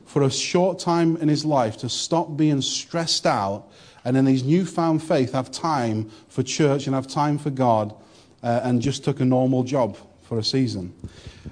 for 0.05 0.23
a 0.23 0.31
short 0.31 0.79
time 0.79 1.17
in 1.17 1.29
his 1.29 1.45
life, 1.45 1.77
to 1.77 1.89
stop 1.89 2.35
being 2.35 2.61
stressed 2.61 3.25
out 3.25 3.69
and 4.03 4.17
in 4.17 4.25
his 4.25 4.43
newfound 4.43 5.03
faith 5.03 5.33
have 5.33 5.51
time 5.51 6.09
for 6.29 6.43
church 6.43 6.87
and 6.87 6.95
have 6.95 7.07
time 7.07 7.37
for 7.37 7.49
God 7.49 7.93
uh, 8.43 8.61
and 8.63 8.81
just 8.81 9.03
took 9.03 9.19
a 9.19 9.25
normal 9.25 9.63
job 9.63 9.97
for 10.23 10.39
a 10.39 10.43
season. 10.43 10.93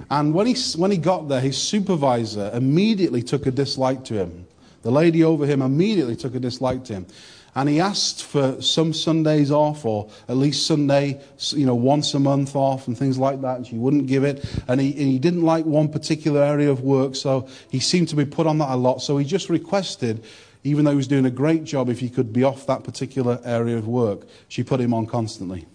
And 0.10 0.34
when 0.34 0.48
he, 0.48 0.56
when 0.78 0.92
he 0.92 0.98
got 0.98 1.28
there, 1.28 1.42
his 1.42 1.58
supervisor 1.58 2.50
immediately 2.54 3.22
took 3.22 3.46
a 3.46 3.52
dislike 3.52 4.04
to 4.06 4.14
him. 4.16 4.48
The 4.82 4.92
lady 4.92 5.24
over 5.24 5.46
him 5.46 5.62
immediately 5.62 6.16
took 6.16 6.36
a 6.36 6.40
dislike 6.40 6.86
to 6.86 6.94
him. 6.94 7.08
And 7.56 7.68
he 7.68 7.80
asked 7.80 8.24
for 8.24 8.62
some 8.62 8.94
Sundays 8.94 9.52
off, 9.52 9.84
or 9.84 10.10
at 10.30 10.38
least 10.38 10.66
Sunday, 10.68 11.20
you 11.50 11.66
know, 11.66 11.76
once 11.76 12.14
a 12.14 12.20
month 12.20 12.56
off, 12.56 12.88
and 12.88 12.98
things 12.98 13.18
like 13.18 13.42
that. 13.42 13.58
And 13.58 13.68
she 13.68 13.76
wouldn't 13.76 14.08
give 14.08 14.24
it. 14.24 14.46
And 14.68 14.80
he, 14.80 14.92
and 14.92 15.12
he 15.12 15.20
didn't 15.20 15.42
like 15.42 15.66
one 15.66 15.90
particular 15.90 16.42
area 16.42 16.72
of 16.72 16.82
work, 16.82 17.16
so 17.16 17.50
he 17.70 17.80
seemed 17.80 18.08
to 18.10 18.16
be 18.16 18.24
put 18.24 18.48
on 18.48 18.60
that 18.60 18.70
a 18.70 18.78
lot. 18.78 19.02
So 19.02 19.18
he 19.18 19.26
just 19.26 19.50
requested, 19.50 20.24
even 20.64 20.86
though 20.86 20.92
he 20.92 20.98
was 20.98 21.08
doing 21.08 21.26
a 21.26 21.32
great 21.32 21.64
job, 21.64 21.90
if 21.90 22.00
he 22.00 22.10
could 22.10 22.34
be 22.34 22.44
off 22.44 22.68
that 22.68 22.84
particular 22.84 23.40
area 23.46 23.78
of 23.78 23.88
work. 23.88 24.28
She 24.48 24.64
put 24.64 24.80
him 24.80 24.94
on 24.94 25.06
constantly. 25.06 25.66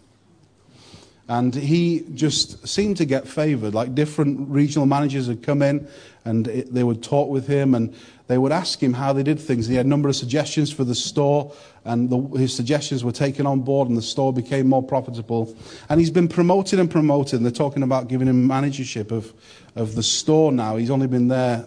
And 1.26 1.54
he 1.54 2.04
just 2.12 2.68
seemed 2.68 2.98
to 2.98 3.06
get 3.06 3.26
favored. 3.26 3.72
Like 3.72 3.94
different 3.94 4.50
regional 4.50 4.84
managers 4.84 5.26
had 5.26 5.42
come 5.42 5.62
in 5.62 5.88
and 6.26 6.46
it, 6.48 6.74
they 6.74 6.84
would 6.84 7.02
talk 7.02 7.30
with 7.30 7.46
him 7.46 7.74
and 7.74 7.94
they 8.26 8.38
would 8.38 8.52
ask 8.52 8.82
him 8.82 8.94
how 8.94 9.12
they 9.12 9.22
did 9.22 9.38
things. 9.38 9.66
He 9.66 9.74
had 9.74 9.86
a 9.86 9.88
number 9.88 10.08
of 10.08 10.16
suggestions 10.16 10.72
for 10.72 10.84
the 10.84 10.94
store, 10.94 11.52
and 11.84 12.08
the, 12.08 12.38
his 12.38 12.56
suggestions 12.56 13.04
were 13.04 13.12
taken 13.12 13.46
on 13.46 13.60
board, 13.60 13.88
and 13.88 13.98
the 13.98 14.02
store 14.02 14.32
became 14.32 14.66
more 14.66 14.82
profitable. 14.82 15.54
And 15.90 16.00
he's 16.00 16.10
been 16.10 16.28
promoted 16.28 16.80
and 16.80 16.90
promoted, 16.90 17.34
and 17.34 17.44
they're 17.44 17.52
talking 17.52 17.82
about 17.82 18.08
giving 18.08 18.26
him 18.26 18.46
managership 18.46 19.12
of, 19.12 19.34
of 19.76 19.94
the 19.94 20.02
store 20.02 20.52
now. 20.52 20.76
He's 20.76 20.90
only 20.90 21.06
been 21.06 21.28
there 21.28 21.66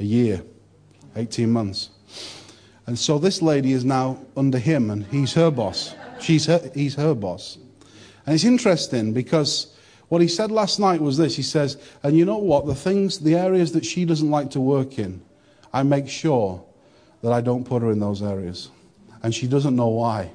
a 0.00 0.04
year, 0.04 0.42
18 1.14 1.50
months. 1.50 1.90
And 2.86 2.98
so 2.98 3.18
this 3.18 3.40
lady 3.40 3.72
is 3.72 3.84
now 3.84 4.18
under 4.36 4.58
him, 4.58 4.90
and 4.90 5.06
he's 5.06 5.32
her 5.34 5.50
boss. 5.50 5.94
She's 6.20 6.46
her, 6.46 6.70
he's 6.74 6.94
her 6.96 7.14
boss. 7.14 7.58
And 8.26 8.34
it's 8.34 8.44
interesting 8.44 9.12
because 9.12 9.76
what 10.08 10.20
he 10.20 10.28
said 10.28 10.50
last 10.50 10.78
night 10.78 11.00
was 11.00 11.16
this. 11.16 11.36
He 11.36 11.42
says, 11.42 11.76
and 12.02 12.16
you 12.16 12.24
know 12.24 12.38
what? 12.38 12.66
The 12.66 12.74
things, 12.74 13.18
the 13.18 13.34
areas 13.34 13.72
that 13.72 13.84
she 13.84 14.04
doesn't 14.04 14.30
like 14.30 14.50
to 14.50 14.60
work 14.60 14.98
in, 14.98 15.22
I 15.72 15.82
make 15.82 16.08
sure 16.08 16.62
that 17.22 17.32
I 17.32 17.40
don't 17.40 17.64
put 17.64 17.82
her 17.82 17.90
in 17.90 17.98
those 17.98 18.22
areas. 18.22 18.70
And 19.22 19.34
she 19.34 19.46
doesn't 19.46 19.74
know 19.74 19.88
why. 19.88 20.30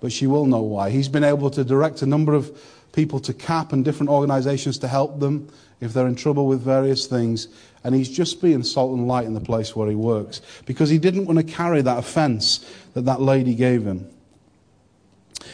But 0.00 0.12
she 0.12 0.26
will 0.26 0.46
know 0.46 0.62
why. 0.62 0.90
He's 0.90 1.08
been 1.08 1.24
able 1.24 1.50
to 1.50 1.64
direct 1.64 2.02
a 2.02 2.06
number 2.06 2.34
of 2.34 2.50
people 2.92 3.20
to 3.20 3.32
CAP 3.32 3.72
and 3.72 3.84
different 3.84 4.10
organizations 4.10 4.78
to 4.78 4.88
help 4.88 5.20
them 5.20 5.48
if 5.80 5.92
they're 5.92 6.06
in 6.06 6.14
trouble 6.14 6.46
with 6.46 6.60
various 6.62 7.06
things. 7.06 7.48
And 7.84 7.94
he's 7.94 8.10
just 8.10 8.42
being 8.42 8.62
salt 8.62 8.96
and 8.96 9.08
light 9.08 9.26
in 9.26 9.34
the 9.34 9.40
place 9.40 9.74
where 9.74 9.88
he 9.88 9.94
works 9.94 10.42
because 10.66 10.90
he 10.90 10.98
didn't 10.98 11.26
want 11.26 11.38
to 11.38 11.44
carry 11.44 11.82
that 11.82 11.98
offense 11.98 12.64
that 12.94 13.06
that 13.06 13.20
lady 13.20 13.54
gave 13.54 13.84
him. 13.86 14.08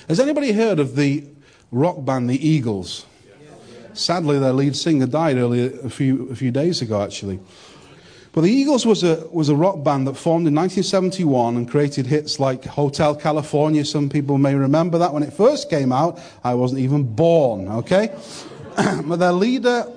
Has 0.09 0.21
anybody 0.21 0.53
heard 0.53 0.79
of 0.79 0.97
the 0.97 1.25
rock 1.71 2.05
band, 2.05 2.29
the 2.29 2.49
Eagles? 2.49 3.07
Sadly, 3.93 4.39
their 4.39 4.53
lead 4.53 4.77
singer 4.77 5.07
died 5.07 5.37
earlier, 5.39 5.73
a 5.83 5.89
few, 5.89 6.29
a 6.29 6.37
few 6.37 6.51
days 6.51 6.83
ago, 6.83 7.03
actually. 7.03 7.41
But 8.37 8.43
the 8.43 8.53
Eagles 8.53 8.85
was 8.85 9.03
a, 9.03 9.27
was 9.31 9.49
a 9.49 9.57
rock 9.57 9.83
band 9.83 10.07
that 10.09 10.15
formed 10.15 10.47
in 10.47 10.55
1971 10.55 11.57
and 11.57 11.67
created 11.67 12.07
hits 12.07 12.39
like 12.39 12.67
Hotel 12.67 13.17
California. 13.17 13.83
Some 13.83 14.11
people 14.11 14.37
may 14.37 14.55
remember 14.55 14.99
that 14.99 15.15
when 15.15 15.23
it 15.23 15.33
first 15.33 15.71
came 15.71 15.91
out. 15.91 16.21
I 16.45 16.53
wasn't 16.53 16.83
even 16.83 17.03
born, 17.03 17.67
okay? 17.67 18.15
but 19.07 19.17
their 19.17 19.33
leader 19.33 19.91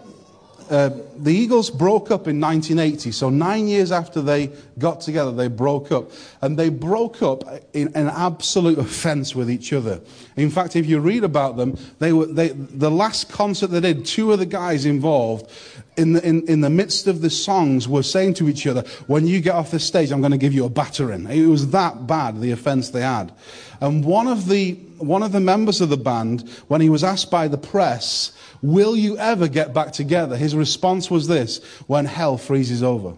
uh, 0.70 0.92
the 1.18 1.34
Eagles 1.34 1.70
broke 1.70 2.12
up 2.12 2.28
in 2.28 2.40
1980. 2.40 3.12
So 3.12 3.30
nine 3.30 3.68
years 3.68 3.92
after 3.92 4.22
they 4.22 4.52
got 4.78 5.02
together, 5.02 5.32
they 5.32 5.48
broke 5.48 5.92
up. 5.92 6.12
And 6.42 6.58
they 6.58 6.70
broke 6.70 7.22
up 7.24 7.44
in 7.74 7.88
an 7.96 8.08
absolute 8.08 8.78
offense 8.80 9.34
with 9.34 9.50
each 9.50 9.74
other. 9.74 10.00
In 10.36 10.50
fact, 10.50 10.76
if 10.76 10.86
you 10.86 11.00
read 11.00 11.24
about 11.24 11.58
them, 11.58 11.78
they 11.98 12.14
were, 12.14 12.28
they, 12.28 12.50
the 12.50 12.92
last 12.92 13.30
concert 13.30 13.68
they 13.68 13.82
did, 13.82 14.06
two 14.06 14.32
of 14.32 14.40
the 14.40 14.46
guys 14.46 14.86
involved, 14.86 15.52
in 15.98 16.14
the, 16.14 16.26
in, 16.26 16.48
in 16.48 16.62
the 16.62 16.70
midst 16.70 17.08
of 17.08 17.22
the 17.22 17.30
songs, 17.30 17.88
were 17.88 18.04
saying 18.04 18.36
to 18.36 18.48
each 18.48 18.68
other, 18.68 18.82
when 19.08 19.28
you 19.28 19.42
get 19.42 19.56
off 19.56 19.72
the 19.72 19.80
stage, 19.80 20.12
I'm 20.12 20.22
going 20.22 20.32
to 20.32 20.38
give 20.38 20.54
you 20.54 20.66
a 20.66 20.70
battering. 20.70 21.30
It 21.30 21.48
was 21.48 21.72
that 21.72 22.08
bad, 22.08 22.40
the 22.40 22.52
offense 22.52 22.92
they 22.92 23.02
had. 23.02 23.34
And 23.82 24.06
one 24.06 24.28
of 24.28 24.48
the, 24.48 24.78
one 25.00 25.24
of 25.24 25.32
the 25.32 25.40
members 25.40 25.82
of 25.82 25.90
the 25.90 25.98
band, 25.98 26.48
when 26.68 26.82
he 26.82 26.90
was 26.90 27.04
asked 27.04 27.32
by 27.32 27.48
the 27.48 27.58
press, 27.58 28.32
Will 28.62 28.96
you 28.96 29.18
ever 29.18 29.48
get 29.48 29.74
back 29.74 29.92
together? 29.94 30.36
His 30.36 30.56
response 30.56 31.10
was 31.10 31.28
this 31.28 31.64
when 31.88 32.06
hell 32.06 32.38
freezes 32.38 32.84
over. 32.84 33.16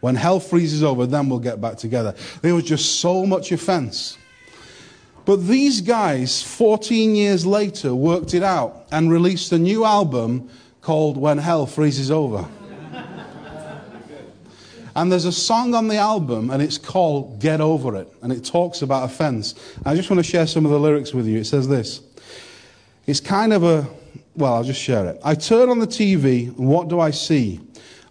When 0.00 0.14
hell 0.14 0.40
freezes 0.40 0.82
over, 0.82 1.06
then 1.06 1.30
we'll 1.30 1.38
get 1.38 1.60
back 1.60 1.78
together. 1.78 2.14
There 2.42 2.54
was 2.54 2.64
just 2.64 3.00
so 3.00 3.24
much 3.24 3.52
offense. 3.52 4.18
But 5.24 5.46
these 5.46 5.80
guys, 5.80 6.42
14 6.42 7.14
years 7.14 7.46
later, 7.46 7.94
worked 7.94 8.34
it 8.34 8.42
out 8.42 8.86
and 8.92 9.10
released 9.10 9.52
a 9.52 9.58
new 9.58 9.86
album 9.86 10.50
called 10.82 11.16
When 11.16 11.38
Hell 11.38 11.64
Freezes 11.64 12.10
Over. 12.10 12.46
And 14.96 15.10
there's 15.10 15.24
a 15.24 15.32
song 15.32 15.74
on 15.74 15.88
the 15.88 15.96
album, 15.96 16.50
and 16.50 16.62
it's 16.62 16.78
called 16.78 17.40
Get 17.40 17.60
Over 17.60 17.96
It, 17.96 18.08
and 18.22 18.32
it 18.32 18.44
talks 18.44 18.82
about 18.82 19.10
offense. 19.10 19.54
I 19.84 19.96
just 19.96 20.08
want 20.08 20.24
to 20.24 20.30
share 20.30 20.46
some 20.46 20.64
of 20.64 20.70
the 20.70 20.78
lyrics 20.78 21.12
with 21.12 21.26
you. 21.26 21.38
It 21.38 21.46
says 21.46 21.68
this 21.68 22.00
it's 23.06 23.20
kind 23.20 23.52
of 23.52 23.64
a, 23.64 23.86
well, 24.36 24.54
I'll 24.54 24.64
just 24.64 24.80
share 24.80 25.06
it. 25.06 25.20
I 25.24 25.34
turn 25.34 25.68
on 25.68 25.78
the 25.78 25.86
TV, 25.86 26.56
and 26.56 26.68
what 26.68 26.88
do 26.88 27.00
I 27.00 27.10
see? 27.10 27.60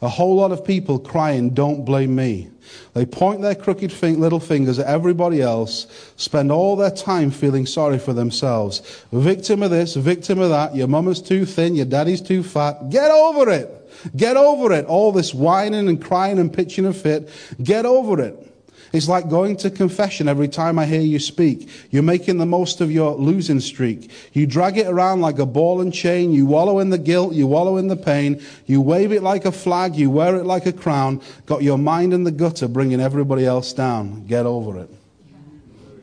A 0.02 0.10
whole 0.10 0.36
lot 0.36 0.52
of 0.52 0.65
people 0.65 1.00
crying, 1.00 1.52
Don't 1.52 1.86
blame 1.86 2.15
me. 2.15 2.50
They 2.93 3.06
point 3.06 3.41
their 3.41 3.56
crooked 3.56 4.02
little 4.04 4.39
fingers 4.39 4.80
at 4.80 4.88
everybody 4.88 5.41
else, 5.41 5.88
spend 6.17 6.52
all 6.52 6.76
their 6.76 6.91
time 6.91 7.32
feeling 7.32 7.65
sorry 7.65 8.00
for 8.00 8.13
themselves. 8.13 9.06
Victim 9.12 9.63
of 9.63 9.72
this, 9.72 9.96
victim 9.96 10.39
of 10.39 10.50
that, 10.50 10.76
your 10.76 10.88
mama's 10.88 11.22
too 11.22 11.46
thin, 11.46 11.76
your 11.76 11.86
daddy's 11.86 12.22
too 12.22 12.43
fat. 12.43 12.89
Get 12.89 13.12
over 13.12 13.50
it. 13.50 13.83
Get 14.15 14.38
over 14.38 14.71
it. 14.73 14.86
All 14.86 15.12
this 15.12 15.34
whining 15.34 15.88
and 15.88 16.03
crying 16.03 16.39
and 16.39 16.51
pitching 16.51 16.86
a 16.86 16.93
fit. 16.93 17.29
Get 17.62 17.86
over 17.86 18.21
it. 18.21 18.49
It's 18.93 19.10
like 19.10 19.27
going 19.27 19.58
to 19.58 19.71
confession 19.71 20.27
every 20.27 20.47
time 20.47 20.77
I 20.77 20.86
hear 20.86 21.01
you 21.01 21.17
speak. 21.17 21.67
You're 21.89 22.03
making 22.03 22.38
the 22.38 22.45
most 22.45 22.79
of 22.79 22.91
your 22.91 23.15
losing 23.15 23.60
streak. 23.60 24.12
You 24.34 24.45
drag 24.45 24.77
it 24.77 24.86
around 24.86 25.21
like 25.21 25.39
a 25.39 25.47
ball 25.47 25.82
and 25.82 25.91
chain. 25.91 26.32
You 26.32 26.45
wallow 26.45 26.77
in 26.77 26.91
the 26.91 26.99
guilt. 26.99 27.34
You 27.34 27.47
wallow 27.47 27.77
in 27.77 27.88
the 27.88 27.95
pain. 27.95 28.39
You 28.67 28.82
wave 28.82 29.12
it 29.12 29.23
like 29.23 29.45
a 29.45 29.51
flag. 29.51 29.95
You 29.95 30.12
wear 30.12 30.36
it 30.36 30.45
like 30.45 30.67
a 30.67 30.73
crown. 30.73 31.21
Got 31.47 31.63
your 31.63 31.79
mind 31.79 32.13
in 32.13 32.23
the 32.23 32.32
gutter, 32.32 32.67
bringing 32.67 33.01
everybody 33.01 33.47
else 33.47 33.73
down. 33.73 34.27
Get 34.27 34.45
over 34.45 34.82
it. 34.82 34.89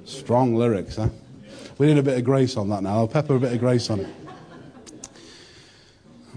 Strong 0.05 0.57
lyrics, 0.57 0.97
huh? 0.97 1.11
We 1.79 1.87
need 1.87 1.99
a 1.99 2.03
bit 2.03 2.19
of 2.19 2.25
grace 2.25 2.57
on 2.57 2.69
that 2.71 2.83
now. 2.83 2.97
I'll 2.97 3.09
pepper 3.09 3.37
a 3.37 3.41
bit 3.41 3.53
of 3.53 3.61
grace 3.61 3.89
on 3.89 4.01
it. 4.01 4.09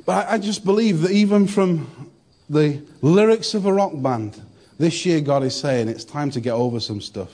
But 0.05 0.27
I 0.29 0.37
just 0.37 0.65
believe 0.65 1.01
that 1.01 1.11
even 1.11 1.47
from 1.47 2.11
the 2.49 2.81
lyrics 3.01 3.53
of 3.53 3.65
a 3.65 3.73
rock 3.73 3.93
band, 3.95 4.41
this 4.77 5.05
year, 5.05 5.21
God 5.21 5.43
is 5.43 5.55
saying 5.55 5.87
it's 5.87 6.03
time 6.03 6.31
to 6.31 6.41
get 6.41 6.53
over 6.53 6.79
some 6.79 6.99
stuff. 6.99 7.29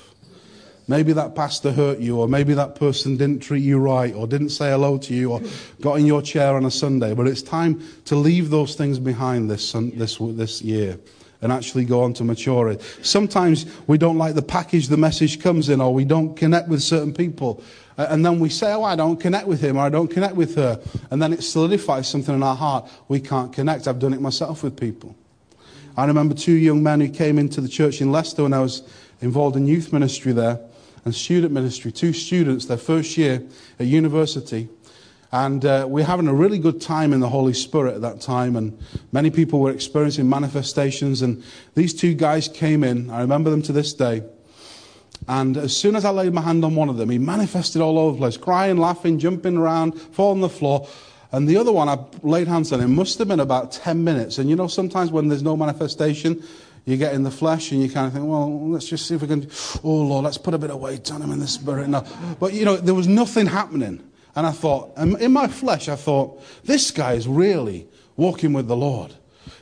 Maybe 0.88 1.13
that 1.13 1.36
pastor 1.36 1.71
hurt 1.71 1.99
you, 1.99 2.19
or 2.19 2.27
maybe 2.27 2.53
that 2.55 2.75
person 2.75 3.15
didn't 3.15 3.39
treat 3.41 3.63
you 3.63 3.79
right, 3.79 4.13
or 4.13 4.27
didn't 4.27 4.49
say 4.49 4.71
hello 4.71 4.97
to 4.99 5.13
you, 5.13 5.32
or 5.32 5.41
got 5.82 5.99
in 5.99 6.05
your 6.05 6.21
chair 6.21 6.55
on 6.55 6.65
a 6.65 6.71
Sunday. 6.71 7.13
But 7.13 7.27
it's 7.27 7.41
time 7.43 7.82
to 8.05 8.15
leave 8.15 8.49
those 8.49 8.75
things 8.75 8.99
behind 8.99 9.49
this, 9.49 9.71
this, 9.71 10.17
this 10.19 10.62
year 10.62 10.99
and 11.41 11.52
actually 11.52 11.86
go 11.86 12.04
on 12.04 12.13
to 12.13 12.23
maturity. 12.23 12.84
Sometimes 13.02 13.65
we 13.88 13.97
don't 13.97 14.17
like 14.17 14.36
the 14.36 14.41
package 14.41 14.88
the 14.88 14.97
message 14.97 15.41
comes 15.41 15.69
in, 15.69 15.80
or 15.82 15.93
we 15.93 16.06
don't 16.06 16.36
connect 16.36 16.67
with 16.67 16.82
certain 16.82 17.13
people. 17.13 17.63
And 17.97 18.25
then 18.25 18.39
we 18.39 18.49
say, 18.49 18.73
Oh, 18.73 18.84
I 18.84 18.95
don't 18.95 19.19
connect 19.19 19.47
with 19.47 19.62
him, 19.62 19.78
or 19.78 19.82
I 19.82 19.89
don't 19.89 20.10
connect 20.10 20.36
with 20.36 20.56
her. 20.56 20.82
And 21.12 21.21
then 21.21 21.34
it 21.34 21.43
solidifies 21.43 22.08
something 22.08 22.34
in 22.34 22.43
our 22.43 22.56
heart. 22.56 22.89
We 23.08 23.19
can't 23.19 23.52
connect. 23.54 23.88
I've 23.88 23.99
done 23.99 24.13
it 24.13 24.21
myself 24.21 24.63
with 24.63 24.80
people. 24.80 25.15
I 25.97 26.06
remember 26.06 26.34
two 26.34 26.54
young 26.54 26.82
men 26.82 27.02
who 27.02 27.10
came 27.10 27.38
into 27.38 27.60
the 27.60 27.67
church 27.67 27.99
in 27.99 28.12
Leicester 28.12 28.43
when 28.43 28.54
I 28.54 28.60
was 28.60 28.84
involved 29.21 29.58
in 29.58 29.67
youth 29.67 29.91
ministry 29.91 30.32
there 30.32 30.60
and 31.04 31.13
student 31.13 31.52
ministry. 31.52 31.91
Two 31.91 32.13
students, 32.13 32.65
their 32.65 32.78
first 32.78 33.17
year 33.17 33.43
at 33.80 33.86
university. 33.86 34.69
And 35.31 35.63
uh, 35.63 35.85
we 35.87 36.01
are 36.01 36.05
having 36.05 36.27
a 36.27 36.33
really 36.33 36.57
good 36.57 36.81
time 36.81 37.13
in 37.13 37.19
the 37.19 37.29
Holy 37.29 37.53
Spirit 37.53 37.95
at 37.95 38.01
that 38.01 38.19
time. 38.19 38.55
And 38.55 38.77
many 39.11 39.29
people 39.29 39.59
were 39.59 39.71
experiencing 39.71 40.27
manifestations. 40.27 41.21
And 41.21 41.43
these 41.75 41.93
two 41.93 42.15
guys 42.15 42.47
came 42.47 42.83
in. 42.83 43.09
I 43.09 43.21
remember 43.21 43.49
them 43.49 43.61
to 43.63 43.71
this 43.71 43.93
day. 43.93 44.23
And 45.27 45.57
as 45.57 45.75
soon 45.75 45.95
as 45.95 46.05
I 46.05 46.09
laid 46.09 46.33
my 46.33 46.41
hand 46.41 46.65
on 46.65 46.75
one 46.75 46.89
of 46.89 46.97
them, 46.97 47.09
he 47.09 47.19
manifested 47.19 47.81
all 47.81 47.99
over 47.99 48.13
the 48.13 48.17
place, 48.17 48.37
crying, 48.37 48.77
laughing, 48.77 49.19
jumping 49.19 49.57
around, 49.57 49.91
falling 49.91 50.37
on 50.37 50.41
the 50.41 50.49
floor. 50.49 50.87
And 51.31 51.47
the 51.47 51.57
other 51.57 51.71
one, 51.71 51.87
I 51.87 51.99
laid 52.23 52.47
hands 52.47 52.71
on 52.73 52.79
him, 52.79 52.95
must 52.95 53.19
have 53.19 53.27
been 53.27 53.39
about 53.39 53.71
10 53.71 54.03
minutes. 54.03 54.39
And 54.39 54.49
you 54.49 54.55
know, 54.55 54.67
sometimes 54.67 55.11
when 55.11 55.27
there's 55.27 55.43
no 55.43 55.55
manifestation, 55.55 56.43
you 56.85 56.97
get 56.97 57.13
in 57.13 57.21
the 57.21 57.29
flesh 57.29 57.71
and 57.71 57.83
you 57.83 57.89
kind 57.89 58.07
of 58.07 58.13
think, 58.13 58.25
well, 58.25 58.69
let's 58.69 58.87
just 58.87 59.05
see 59.05 59.13
if 59.13 59.21
we 59.21 59.27
can, 59.27 59.47
oh 59.83 60.01
Lord, 60.01 60.25
let's 60.25 60.39
put 60.39 60.55
a 60.55 60.57
bit 60.57 60.71
of 60.71 60.79
weight 60.79 61.11
on 61.11 61.21
him 61.21 61.31
in 61.31 61.39
the 61.39 61.47
spirit. 61.47 61.87
No. 61.87 62.03
But 62.39 62.53
you 62.53 62.65
know, 62.65 62.77
there 62.77 62.95
was 62.95 63.07
nothing 63.07 63.45
happening. 63.45 64.09
And 64.39 64.47
I 64.47 64.52
thought, 64.52 64.97
in 64.97 65.34
my 65.34 65.49
flesh, 65.49 65.89
I 65.89 65.97
thought, 65.97 66.41
this 66.63 66.91
guy 66.91 67.12
is 67.12 67.28
really 67.28 67.86
walking 68.15 68.54
with 68.54 68.69
the 68.69 68.75
Lord. 68.78 69.13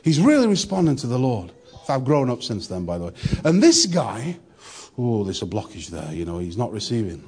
He's 0.04 0.20
really 0.20 0.46
responding 0.46 0.94
to 0.98 1.08
the 1.08 1.18
Lord. 1.18 1.50
I've 1.88 2.04
grown 2.04 2.30
up 2.30 2.44
since 2.44 2.68
then, 2.68 2.86
by 2.86 2.98
the 2.98 3.06
way. 3.06 3.12
And 3.44 3.60
this 3.60 3.86
guy, 3.86 4.38
oh, 4.96 5.24
there's 5.24 5.42
a 5.42 5.46
blockage 5.46 5.88
there, 5.88 6.12
you 6.12 6.24
know, 6.24 6.38
he's 6.38 6.56
not 6.56 6.70
receiving. 6.70 7.24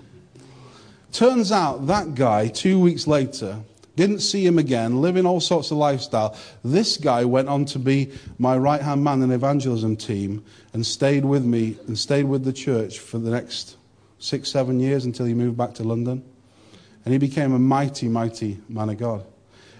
Turns 1.10 1.50
out 1.50 1.88
that 1.88 2.14
guy, 2.14 2.46
two 2.46 2.78
weeks 2.78 3.08
later, 3.08 3.58
didn't 3.96 4.20
see 4.20 4.46
him 4.46 4.56
again, 4.56 5.00
living 5.02 5.26
all 5.26 5.40
sorts 5.40 5.72
of 5.72 5.78
lifestyle. 5.78 6.36
This 6.62 6.98
guy 6.98 7.24
went 7.24 7.48
on 7.48 7.64
to 7.64 7.80
be 7.80 8.12
my 8.38 8.56
right 8.56 8.80
hand 8.80 9.02
man 9.02 9.22
in 9.22 9.32
evangelism 9.32 9.96
team 9.96 10.44
and 10.72 10.86
stayed 10.86 11.24
with 11.24 11.44
me 11.44 11.78
and 11.88 11.98
stayed 11.98 12.26
with 12.26 12.44
the 12.44 12.52
church 12.52 13.00
for 13.00 13.18
the 13.18 13.32
next 13.32 13.76
six, 14.20 14.48
seven 14.48 14.78
years 14.78 15.04
until 15.04 15.26
he 15.26 15.34
moved 15.34 15.56
back 15.56 15.74
to 15.74 15.82
London. 15.82 16.22
And 17.04 17.12
he 17.12 17.18
became 17.18 17.52
a 17.52 17.58
mighty, 17.58 18.08
mighty 18.08 18.60
man 18.68 18.90
of 18.90 18.98
God. 18.98 19.24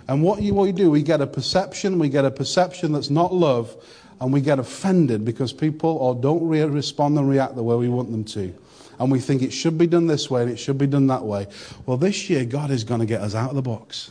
And 0.08 0.22
what 0.22 0.42
you, 0.42 0.54
what 0.54 0.64
you 0.64 0.72
do, 0.72 0.90
we 0.90 1.02
get 1.02 1.20
a 1.20 1.26
perception, 1.26 1.98
we 1.98 2.08
get 2.08 2.24
a 2.24 2.30
perception 2.30 2.92
that's 2.92 3.10
not 3.10 3.32
love, 3.32 3.76
and 4.20 4.32
we 4.32 4.40
get 4.40 4.58
offended 4.58 5.24
because 5.24 5.52
people 5.52 5.90
or 5.90 6.14
don't 6.14 6.46
re- 6.46 6.62
respond 6.64 7.16
and 7.18 7.28
react 7.28 7.54
the 7.54 7.62
way 7.62 7.76
we 7.76 7.88
want 7.88 8.10
them 8.10 8.24
to. 8.24 8.54
And 8.98 9.10
we 9.10 9.18
think 9.18 9.40
it 9.40 9.52
should 9.52 9.78
be 9.78 9.86
done 9.86 10.06
this 10.06 10.30
way 10.30 10.42
and 10.42 10.50
it 10.50 10.58
should 10.58 10.76
be 10.76 10.86
done 10.86 11.06
that 11.06 11.24
way. 11.24 11.46
Well, 11.86 11.96
this 11.96 12.28
year, 12.28 12.44
God 12.44 12.70
is 12.70 12.84
going 12.84 13.00
to 13.00 13.06
get 13.06 13.22
us 13.22 13.34
out 13.34 13.48
of 13.48 13.56
the 13.56 13.62
box. 13.62 14.10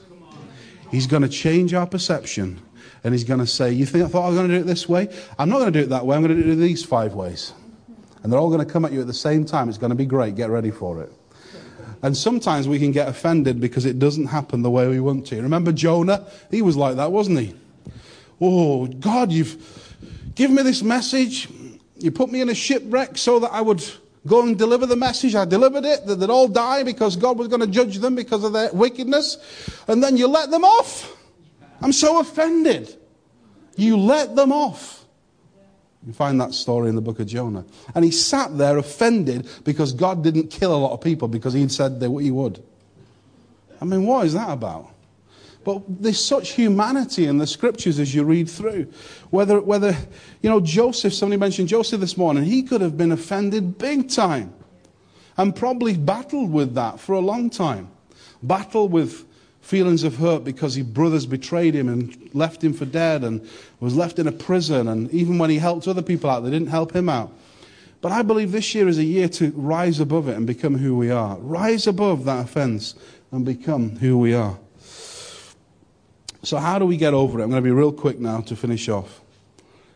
He's 0.89 1.05
going 1.05 1.21
to 1.21 1.29
change 1.29 1.75
our 1.75 1.85
perception. 1.85 2.59
And 3.03 3.13
He's 3.13 3.23
going 3.23 3.39
to 3.39 3.47
say, 3.47 3.71
You 3.71 3.85
think 3.85 4.05
I 4.05 4.07
thought 4.07 4.25
I 4.25 4.29
was 4.29 4.37
going 4.37 4.49
to 4.49 4.55
do 4.55 4.61
it 4.61 4.65
this 4.65 4.89
way? 4.89 5.13
I'm 5.37 5.47
not 5.47 5.59
going 5.59 5.71
to 5.71 5.79
do 5.79 5.83
it 5.83 5.89
that 5.89 6.05
way. 6.05 6.15
I'm 6.15 6.23
going 6.23 6.35
to 6.35 6.43
do 6.43 6.51
it 6.51 6.55
these 6.55 6.83
five 6.83 7.13
ways. 7.13 7.53
And 8.23 8.33
they're 8.33 8.39
all 8.39 8.49
going 8.49 8.65
to 8.65 8.71
come 8.71 8.83
at 8.83 8.91
you 8.91 8.99
at 8.99 9.07
the 9.07 9.13
same 9.13 9.45
time. 9.45 9.69
It's 9.69 9.77
going 9.77 9.91
to 9.91 9.95
be 9.95 10.05
great. 10.05 10.35
Get 10.35 10.49
ready 10.49 10.71
for 10.71 11.01
it. 11.01 11.13
And 12.01 12.15
sometimes 12.15 12.67
we 12.67 12.79
can 12.79 12.91
get 12.91 13.07
offended 13.07 13.59
because 13.59 13.85
it 13.85 13.99
doesn't 13.99 14.27
happen 14.27 14.61
the 14.61 14.69
way 14.69 14.87
we 14.87 14.99
want 14.99 15.27
to. 15.27 15.41
Remember 15.41 15.71
Jonah? 15.71 16.25
He 16.49 16.61
was 16.61 16.77
like 16.77 16.95
that, 16.95 17.11
wasn't 17.11 17.39
he? 17.39 17.55
Oh, 18.39 18.87
God, 18.87 19.31
you've 19.31 19.57
given 20.35 20.55
me 20.55 20.63
this 20.63 20.81
message. 20.81 21.49
You 21.97 22.11
put 22.11 22.31
me 22.31 22.39
in 22.39 22.49
a 22.49 22.55
shipwreck 22.55 23.17
so 23.17 23.39
that 23.39 23.51
I 23.51 23.59
would 23.59 23.83
go 24.25 24.43
and 24.43 24.57
deliver 24.57 24.85
the 24.85 24.95
message. 24.95 25.35
I 25.35 25.43
delivered 25.43 25.83
it, 25.83 26.05
that 26.05 26.15
they'd 26.15 26.29
all 26.29 26.47
die 26.47 26.83
because 26.83 27.17
God 27.17 27.37
was 27.37 27.49
going 27.49 27.61
to 27.61 27.67
judge 27.67 27.97
them 27.97 28.15
because 28.15 28.45
of 28.45 28.53
their 28.53 28.71
wickedness. 28.71 29.37
And 29.87 30.01
then 30.01 30.15
you 30.15 30.27
let 30.27 30.51
them 30.51 30.63
off. 30.63 31.17
I'm 31.81 31.91
so 31.91 32.19
offended. 32.19 32.95
You 33.75 33.97
let 33.97 34.35
them 34.35 34.53
off. 34.53 34.98
You 36.05 36.13
find 36.13 36.39
that 36.39 36.53
story 36.53 36.89
in 36.89 36.95
the 36.95 37.01
book 37.01 37.19
of 37.19 37.27
Jonah. 37.27 37.65
And 37.93 38.05
he 38.05 38.11
sat 38.11 38.57
there 38.57 38.77
offended 38.77 39.47
because 39.63 39.91
God 39.91 40.23
didn't 40.23 40.47
kill 40.47 40.73
a 40.73 40.77
lot 40.77 40.93
of 40.93 41.01
people 41.01 41.27
because 41.27 41.53
he'd 41.53 41.71
said 41.71 42.01
he 42.01 42.31
would. 42.31 42.63
I 43.81 43.85
mean, 43.85 44.05
what 44.05 44.25
is 44.25 44.33
that 44.33 44.49
about? 44.49 44.89
But 45.65 45.83
there's 45.87 46.23
such 46.23 46.51
humanity 46.51 47.25
in 47.25 47.37
the 47.37 47.45
scriptures 47.45 47.99
as 47.99 48.15
you 48.15 48.23
read 48.23 48.49
through. 48.49 48.91
Whether, 49.29 49.59
whether, 49.59 49.95
you 50.41 50.49
know, 50.49 50.61
Joseph, 50.61 51.13
somebody 51.13 51.39
mentioned 51.39 51.67
Joseph 51.67 51.99
this 51.99 52.17
morning, 52.17 52.45
he 52.45 52.63
could 52.63 52.81
have 52.81 52.97
been 52.97 53.11
offended 53.11 53.77
big 53.77 54.09
time 54.09 54.53
and 55.37 55.55
probably 55.55 55.95
battled 55.95 56.51
with 56.51 56.75
that 56.75 56.99
for 56.99 57.13
a 57.13 57.19
long 57.19 57.49
time. 57.49 57.89
Battled 58.41 58.91
with 58.91 59.25
feelings 59.69 60.03
of 60.03 60.15
hurt 60.15 60.43
because 60.43 60.73
his 60.73 60.85
brothers 60.85 61.27
betrayed 61.27 61.75
him 61.75 61.87
and 61.87 62.29
left 62.33 62.63
him 62.63 62.73
for 62.73 62.85
dead 62.85 63.23
and 63.23 63.47
was 63.79 63.95
left 63.95 64.17
in 64.17 64.27
a 64.27 64.31
prison. 64.31 64.87
And 64.87 65.11
even 65.11 65.37
when 65.37 65.51
he 65.51 65.59
helped 65.59 65.87
other 65.87 66.01
people 66.01 66.27
out, 66.27 66.39
they 66.39 66.49
didn't 66.49 66.69
help 66.69 66.95
him 66.95 67.07
out. 67.07 67.31
But 68.01 68.11
I 68.11 68.23
believe 68.23 68.51
this 68.51 68.73
year 68.73 68.87
is 68.87 68.97
a 68.97 69.03
year 69.03 69.29
to 69.29 69.51
rise 69.51 69.99
above 69.99 70.27
it 70.27 70.35
and 70.35 70.47
become 70.47 70.75
who 70.75 70.97
we 70.97 71.11
are. 71.11 71.37
Rise 71.37 71.85
above 71.85 72.25
that 72.25 72.45
offense 72.45 72.95
and 73.31 73.45
become 73.45 73.97
who 73.97 74.17
we 74.17 74.33
are. 74.33 74.57
So, 76.41 76.57
how 76.57 76.79
do 76.79 76.85
we 76.85 76.97
get 76.97 77.13
over 77.13 77.39
it? 77.39 77.43
I'm 77.43 77.51
going 77.51 77.61
to 77.61 77.67
be 77.67 77.71
real 77.71 77.91
quick 77.91 78.17
now 78.17 78.41
to 78.41 78.55
finish 78.55 78.89
off. 78.89 79.21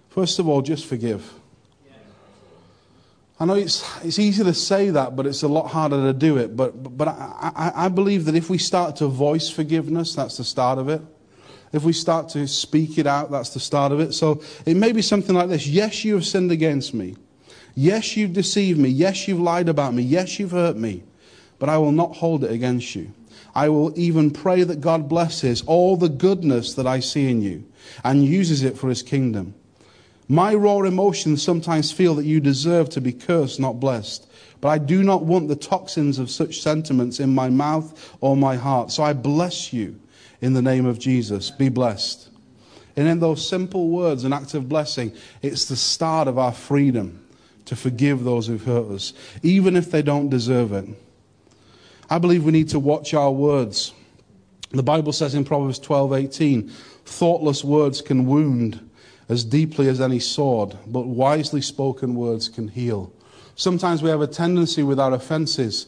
First 0.10 0.38
of 0.38 0.48
all, 0.48 0.62
just 0.62 0.86
forgive. 0.86 1.34
I 3.40 3.46
know 3.46 3.56
it's, 3.56 3.84
it's 4.04 4.20
easy 4.20 4.44
to 4.44 4.54
say 4.54 4.92
that, 4.92 5.16
but 5.16 5.26
it's 5.26 5.44
a 5.44 5.48
lot 5.48 5.68
harder 5.68 6.02
to 6.04 6.14
do 6.14 6.38
it. 6.38 6.56
But, 6.56 6.98
but 6.98 7.08
I, 7.08 7.52
I, 7.56 7.86
I 7.86 7.90
believe 7.90 8.26
that 8.26 8.36
if 8.36 8.50
we 8.50 8.58
start 8.58 8.98
to 8.98 9.08
voice 9.08 9.50
forgiveness, 9.50 10.14
that's 10.16 10.38
the 10.38 10.44
start 10.44 10.78
of 10.78 10.88
it. 10.88 11.02
If 11.72 11.84
we 11.84 11.94
start 11.94 12.30
to 12.30 12.48
speak 12.48 13.00
it 13.00 13.08
out, 13.08 13.32
that's 13.32 13.50
the 13.50 13.60
start 13.60 13.92
of 13.92 14.00
it. 14.00 14.14
So 14.14 14.44
it 14.66 14.78
may 14.78 14.92
be 14.92 15.02
something 15.02 15.36
like 15.36 15.50
this 15.50 15.66
Yes, 15.66 16.06
you 16.06 16.14
have 16.14 16.26
sinned 16.26 16.52
against 16.52 16.94
me. 16.94 17.16
Yes, 17.76 18.16
you've 18.16 18.34
deceived 18.34 18.80
me. 18.80 18.90
Yes, 18.90 19.28
you've 19.28 19.40
lied 19.40 19.68
about 19.68 19.96
me. 19.96 20.04
Yes, 20.04 20.40
you've 20.40 20.52
hurt 20.52 20.78
me. 20.78 21.04
But 21.58 21.70
I 21.70 21.80
will 21.80 21.92
not 21.92 22.16
hold 22.16 22.44
it 22.44 22.52
against 22.52 22.94
you. 22.96 23.12
I 23.56 23.70
will 23.70 23.98
even 23.98 24.30
pray 24.30 24.64
that 24.64 24.82
God 24.82 25.10
blesses 25.10 25.64
all 25.66 25.98
the 25.98 26.10
goodness 26.10 26.76
that 26.76 26.86
I 26.86 27.00
see 27.00 27.30
in 27.30 27.42
you 27.42 27.66
and 28.04 28.24
uses 28.24 28.64
it 28.64 28.78
for 28.78 28.90
his 28.90 29.02
kingdom. 29.02 29.56
My 30.34 30.56
raw 30.56 30.80
emotions 30.80 31.44
sometimes 31.44 31.92
feel 31.92 32.16
that 32.16 32.26
you 32.26 32.40
deserve 32.40 32.90
to 32.90 33.02
be 33.02 33.14
cursed, 33.14 33.60
not 33.60 33.80
blessed. 33.80 34.28
But 34.62 34.70
I 34.70 34.80
do 34.80 35.04
not 35.04 35.26
want 35.26 35.48
the 35.48 35.56
toxins 35.56 36.18
of 36.18 36.32
such 36.32 36.60
sentiments 36.60 37.20
in 37.20 37.36
my 37.36 37.52
mouth 37.52 38.18
or 38.20 38.36
my 38.36 38.56
heart. 38.56 38.90
So 38.90 39.04
I 39.04 39.14
bless 39.14 39.72
you 39.72 40.00
in 40.42 40.54
the 40.54 40.62
name 40.64 40.88
of 40.88 40.98
Jesus. 40.98 41.52
Be 41.52 41.70
blessed. 41.70 42.30
And 42.96 43.08
in 43.08 43.20
those 43.20 43.48
simple 43.48 43.90
words, 43.90 44.24
an 44.24 44.34
act 44.34 44.56
of 44.56 44.68
blessing, 44.68 45.14
it's 45.44 45.66
the 45.66 45.76
start 45.76 46.28
of 46.28 46.40
our 46.40 46.52
freedom 46.52 47.24
to 47.66 47.76
forgive 47.76 48.24
those 48.24 48.48
who've 48.48 48.66
hurt 48.66 48.90
us, 48.90 49.14
even 49.44 49.76
if 49.76 49.92
they 49.92 50.02
don't 50.02 50.30
deserve 50.30 50.74
it. 50.74 50.90
I 52.10 52.18
believe 52.18 52.44
we 52.44 52.52
need 52.52 52.70
to 52.70 52.80
watch 52.80 53.14
our 53.14 53.32
words. 53.32 53.94
The 54.72 54.82
Bible 54.82 55.14
says 55.14 55.36
in 55.36 55.46
Proverbs 55.46 55.78
12:18, 55.78 56.72
thoughtless 57.06 57.64
words 57.64 58.02
can 58.02 58.26
wound 58.26 58.80
as 59.30 59.44
deeply 59.44 59.88
as 59.88 60.02
any 60.02 60.20
sword, 60.20 60.78
but 60.88 61.08
wisely 61.08 61.62
spoken 61.62 62.16
words 62.16 62.50
can 62.50 62.68
heal. 62.68 63.12
Sometimes 63.56 64.02
we 64.02 64.10
have 64.10 64.22
a 64.22 64.28
tendency 64.28 64.84
with 64.84 65.00
our 65.00 65.14
offenses 65.14 65.88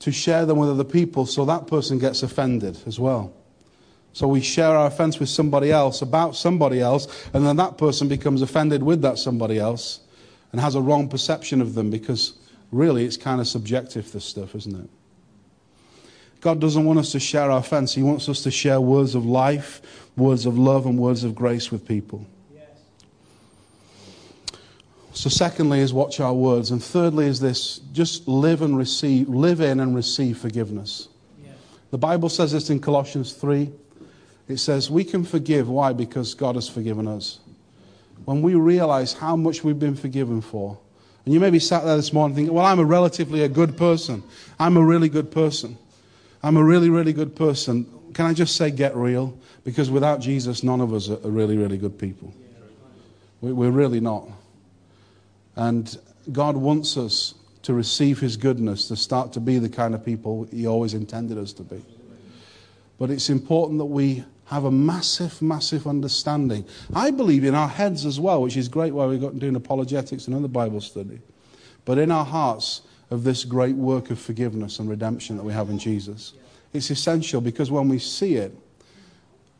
to 0.00 0.12
share 0.12 0.44
them 0.46 0.58
with 0.58 0.70
other 0.70 0.84
people 0.84 1.26
so 1.26 1.44
that 1.44 1.66
person 1.66 1.98
gets 1.98 2.22
offended 2.22 2.78
as 2.86 2.98
well. 2.98 3.32
So 4.12 4.26
we 4.26 4.40
share 4.40 4.74
our 4.74 4.86
offense 4.86 5.18
with 5.18 5.28
somebody 5.28 5.70
else 5.70 6.00
about 6.00 6.36
somebody 6.36 6.80
else, 6.80 7.28
and 7.34 7.46
then 7.46 7.56
that 7.56 7.76
person 7.76 8.08
becomes 8.08 8.40
offended 8.40 8.82
with 8.82 9.02
that 9.02 9.18
somebody 9.18 9.58
else 9.58 10.00
and 10.52 10.60
has 10.60 10.74
a 10.74 10.80
wrong 10.80 11.08
perception 11.08 11.60
of 11.60 11.74
them 11.74 11.90
because 11.90 12.34
really 12.72 13.04
it's 13.04 13.16
kind 13.18 13.40
of 13.40 13.46
subjective, 13.46 14.10
this 14.12 14.24
stuff, 14.24 14.54
isn't 14.54 14.84
it? 14.84 14.90
God 16.40 16.60
doesn't 16.60 16.84
want 16.84 16.98
us 16.98 17.12
to 17.12 17.20
share 17.20 17.50
our 17.50 17.58
offense. 17.58 17.94
He 17.94 18.02
wants 18.02 18.28
us 18.28 18.42
to 18.42 18.50
share 18.50 18.80
words 18.80 19.14
of 19.14 19.26
life, 19.26 19.82
words 20.16 20.46
of 20.46 20.56
love, 20.56 20.86
and 20.86 20.98
words 20.98 21.24
of 21.24 21.34
grace 21.34 21.70
with 21.70 21.86
people. 21.86 22.26
So, 25.16 25.30
secondly, 25.30 25.80
is 25.80 25.94
watch 25.94 26.20
our 26.20 26.34
words. 26.34 26.70
And 26.72 26.84
thirdly, 26.84 27.24
is 27.24 27.40
this 27.40 27.78
just 27.94 28.28
live 28.28 28.60
and 28.60 28.76
receive, 28.76 29.30
live 29.30 29.62
in 29.62 29.80
and 29.80 29.96
receive 29.96 30.36
forgiveness. 30.36 31.08
Yes. 31.42 31.54
The 31.90 31.96
Bible 31.96 32.28
says 32.28 32.52
this 32.52 32.68
in 32.68 32.80
Colossians 32.80 33.32
3. 33.32 33.72
It 34.46 34.58
says, 34.58 34.90
We 34.90 35.04
can 35.04 35.24
forgive. 35.24 35.70
Why? 35.70 35.94
Because 35.94 36.34
God 36.34 36.54
has 36.56 36.68
forgiven 36.68 37.08
us. 37.08 37.38
When 38.26 38.42
we 38.42 38.56
realize 38.56 39.14
how 39.14 39.36
much 39.36 39.64
we've 39.64 39.78
been 39.78 39.96
forgiven 39.96 40.42
for, 40.42 40.76
and 41.24 41.32
you 41.32 41.40
may 41.40 41.48
be 41.48 41.60
sat 41.60 41.84
there 41.86 41.96
this 41.96 42.12
morning 42.12 42.36
thinking, 42.36 42.52
Well, 42.52 42.66
I'm 42.66 42.78
a 42.78 42.84
relatively 42.84 43.42
a 43.42 43.48
good 43.48 43.78
person. 43.78 44.22
I'm 44.58 44.76
a 44.76 44.84
really 44.84 45.08
good 45.08 45.30
person. 45.30 45.78
I'm 46.42 46.58
a 46.58 46.62
really, 46.62 46.90
really 46.90 47.14
good 47.14 47.34
person. 47.34 47.86
Can 48.12 48.26
I 48.26 48.34
just 48.34 48.54
say, 48.54 48.70
get 48.70 48.94
real? 48.94 49.34
Because 49.64 49.90
without 49.90 50.20
Jesus, 50.20 50.62
none 50.62 50.82
of 50.82 50.92
us 50.92 51.08
are 51.08 51.16
really, 51.22 51.56
really 51.56 51.78
good 51.78 51.98
people. 51.98 52.34
We're 53.40 53.70
really 53.70 54.00
not. 54.00 54.28
And 55.56 55.96
God 56.32 56.56
wants 56.56 56.96
us 56.96 57.34
to 57.62 57.74
receive 57.74 58.20
His 58.20 58.36
goodness, 58.36 58.88
to 58.88 58.96
start 58.96 59.32
to 59.32 59.40
be 59.40 59.58
the 59.58 59.68
kind 59.68 59.94
of 59.94 60.04
people 60.04 60.46
He 60.52 60.66
always 60.66 60.94
intended 60.94 61.38
us 61.38 61.52
to 61.54 61.62
be. 61.62 61.82
But 62.98 63.10
it's 63.10 63.28
important 63.28 63.78
that 63.78 63.86
we 63.86 64.24
have 64.46 64.64
a 64.64 64.70
massive, 64.70 65.42
massive 65.42 65.86
understanding. 65.86 66.64
I 66.94 67.10
believe 67.10 67.44
in 67.44 67.54
our 67.54 67.68
heads 67.68 68.06
as 68.06 68.20
well, 68.20 68.42
which 68.42 68.56
is 68.56 68.68
great 68.68 68.92
why 68.92 69.06
we've 69.06 69.20
got 69.20 69.38
doing 69.38 69.56
apologetics 69.56 70.26
and 70.26 70.36
other 70.36 70.48
Bible 70.48 70.80
study. 70.80 71.20
But 71.84 71.98
in 71.98 72.10
our 72.10 72.24
hearts, 72.24 72.82
of 73.10 73.24
this 73.24 73.44
great 73.44 73.76
work 73.76 74.10
of 74.10 74.18
forgiveness 74.18 74.78
and 74.78 74.88
redemption 74.88 75.36
that 75.36 75.44
we 75.44 75.52
have 75.52 75.70
in 75.70 75.78
Jesus. 75.78 76.32
It's 76.72 76.90
essential 76.90 77.40
because 77.40 77.70
when 77.70 77.88
we 77.88 77.98
see 77.98 78.34
it, 78.34 78.56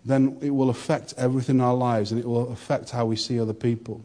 then 0.04 0.36
it 0.40 0.50
will 0.50 0.70
affect 0.70 1.14
everything 1.16 1.56
in 1.56 1.60
our 1.60 1.74
lives 1.74 2.12
and 2.12 2.20
it 2.20 2.26
will 2.26 2.50
affect 2.52 2.90
how 2.90 3.06
we 3.06 3.16
see 3.16 3.40
other 3.40 3.54
people. 3.54 4.04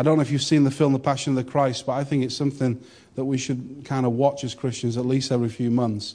I 0.00 0.02
don't 0.02 0.16
know 0.16 0.22
if 0.22 0.30
you've 0.30 0.40
seen 0.40 0.64
the 0.64 0.70
film 0.70 0.94
The 0.94 0.98
Passion 0.98 1.36
of 1.36 1.44
the 1.44 1.50
Christ, 1.52 1.84
but 1.84 1.92
I 1.92 2.04
think 2.04 2.24
it's 2.24 2.34
something 2.34 2.82
that 3.16 3.24
we 3.26 3.36
should 3.36 3.82
kind 3.84 4.06
of 4.06 4.12
watch 4.12 4.44
as 4.44 4.54
Christians 4.54 4.96
at 4.96 5.04
least 5.04 5.30
every 5.30 5.50
few 5.50 5.70
months 5.70 6.14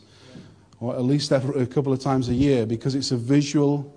or 0.79 0.95
at 0.95 1.03
least 1.03 1.31
every, 1.31 1.61
a 1.61 1.67
couple 1.67 1.93
of 1.93 1.99
times 1.99 2.27
a 2.27 2.33
year 2.33 2.65
because 2.65 2.95
it's 2.95 3.11
a 3.11 3.15
visual 3.15 3.93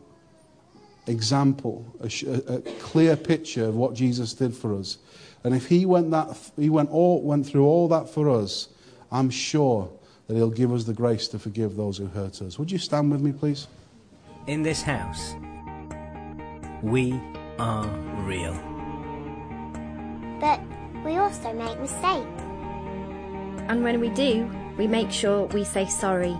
example, 1.06 1.86
a, 2.02 2.54
a, 2.56 2.60
clear 2.80 3.16
picture 3.16 3.64
of 3.64 3.76
what 3.76 3.94
Jesus 3.94 4.34
did 4.34 4.54
for 4.54 4.74
us. 4.74 4.98
And 5.42 5.54
if 5.54 5.66
he 5.68 5.86
went, 5.86 6.10
that, 6.10 6.36
he 6.58 6.68
went, 6.68 6.90
all, 6.90 7.22
went 7.22 7.46
through 7.46 7.64
all 7.64 7.88
that 7.88 8.10
for 8.10 8.28
us, 8.28 8.68
I'm 9.10 9.30
sure 9.30 9.90
that 10.26 10.34
he'll 10.34 10.50
give 10.50 10.70
us 10.70 10.84
the 10.84 10.92
grace 10.92 11.28
to 11.28 11.38
forgive 11.38 11.76
those 11.76 11.96
who 11.96 12.08
hurt 12.08 12.42
us. 12.42 12.58
Would 12.58 12.70
you 12.70 12.76
stand 12.76 13.10
with 13.10 13.22
me, 13.22 13.32
please? 13.32 13.68
In 14.48 14.62
this 14.62 14.82
house, 14.82 15.32
we 16.82 17.18
are 17.58 17.86
real. 18.26 18.77
But 20.40 20.60
we 21.04 21.16
also 21.16 21.52
make 21.52 21.78
mistakes. 21.80 22.42
And 23.68 23.82
when 23.82 24.00
we 24.00 24.08
do, 24.10 24.50
we 24.76 24.86
make 24.86 25.10
sure 25.10 25.46
we 25.46 25.64
say 25.64 25.86
sorry. 25.86 26.36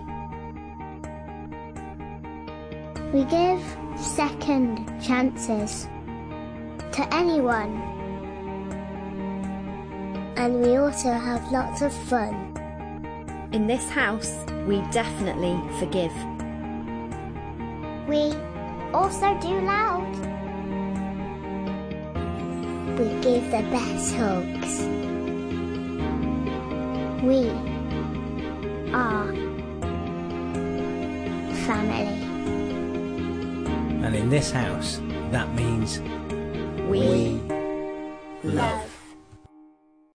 We 3.13 3.23
give 3.25 3.61
second 3.97 5.01
chances 5.01 5.87
to 6.93 7.07
anyone. 7.13 7.81
And 10.37 10.61
we 10.61 10.77
also 10.77 11.11
have 11.11 11.51
lots 11.51 11.81
of 11.81 11.93
fun. 11.93 12.33
In 13.51 13.67
this 13.67 13.89
house, 13.89 14.37
we 14.67 14.81
definitely 14.91 15.59
forgive. 15.79 16.13
We 18.07 18.33
also 18.93 19.37
do 19.41 19.59
loud. 19.61 20.28
We 22.99 23.05
give 23.21 23.45
the 23.45 23.63
best 23.71 24.13
hugs. 24.15 24.81
We 27.23 27.47
are 28.91 29.31
family. 31.63 32.11
And 34.03 34.13
in 34.13 34.29
this 34.29 34.51
house, 34.51 34.99
that 35.31 35.47
means 35.55 36.01
We, 36.89 37.39
we 38.43 38.51
love. 38.51 38.88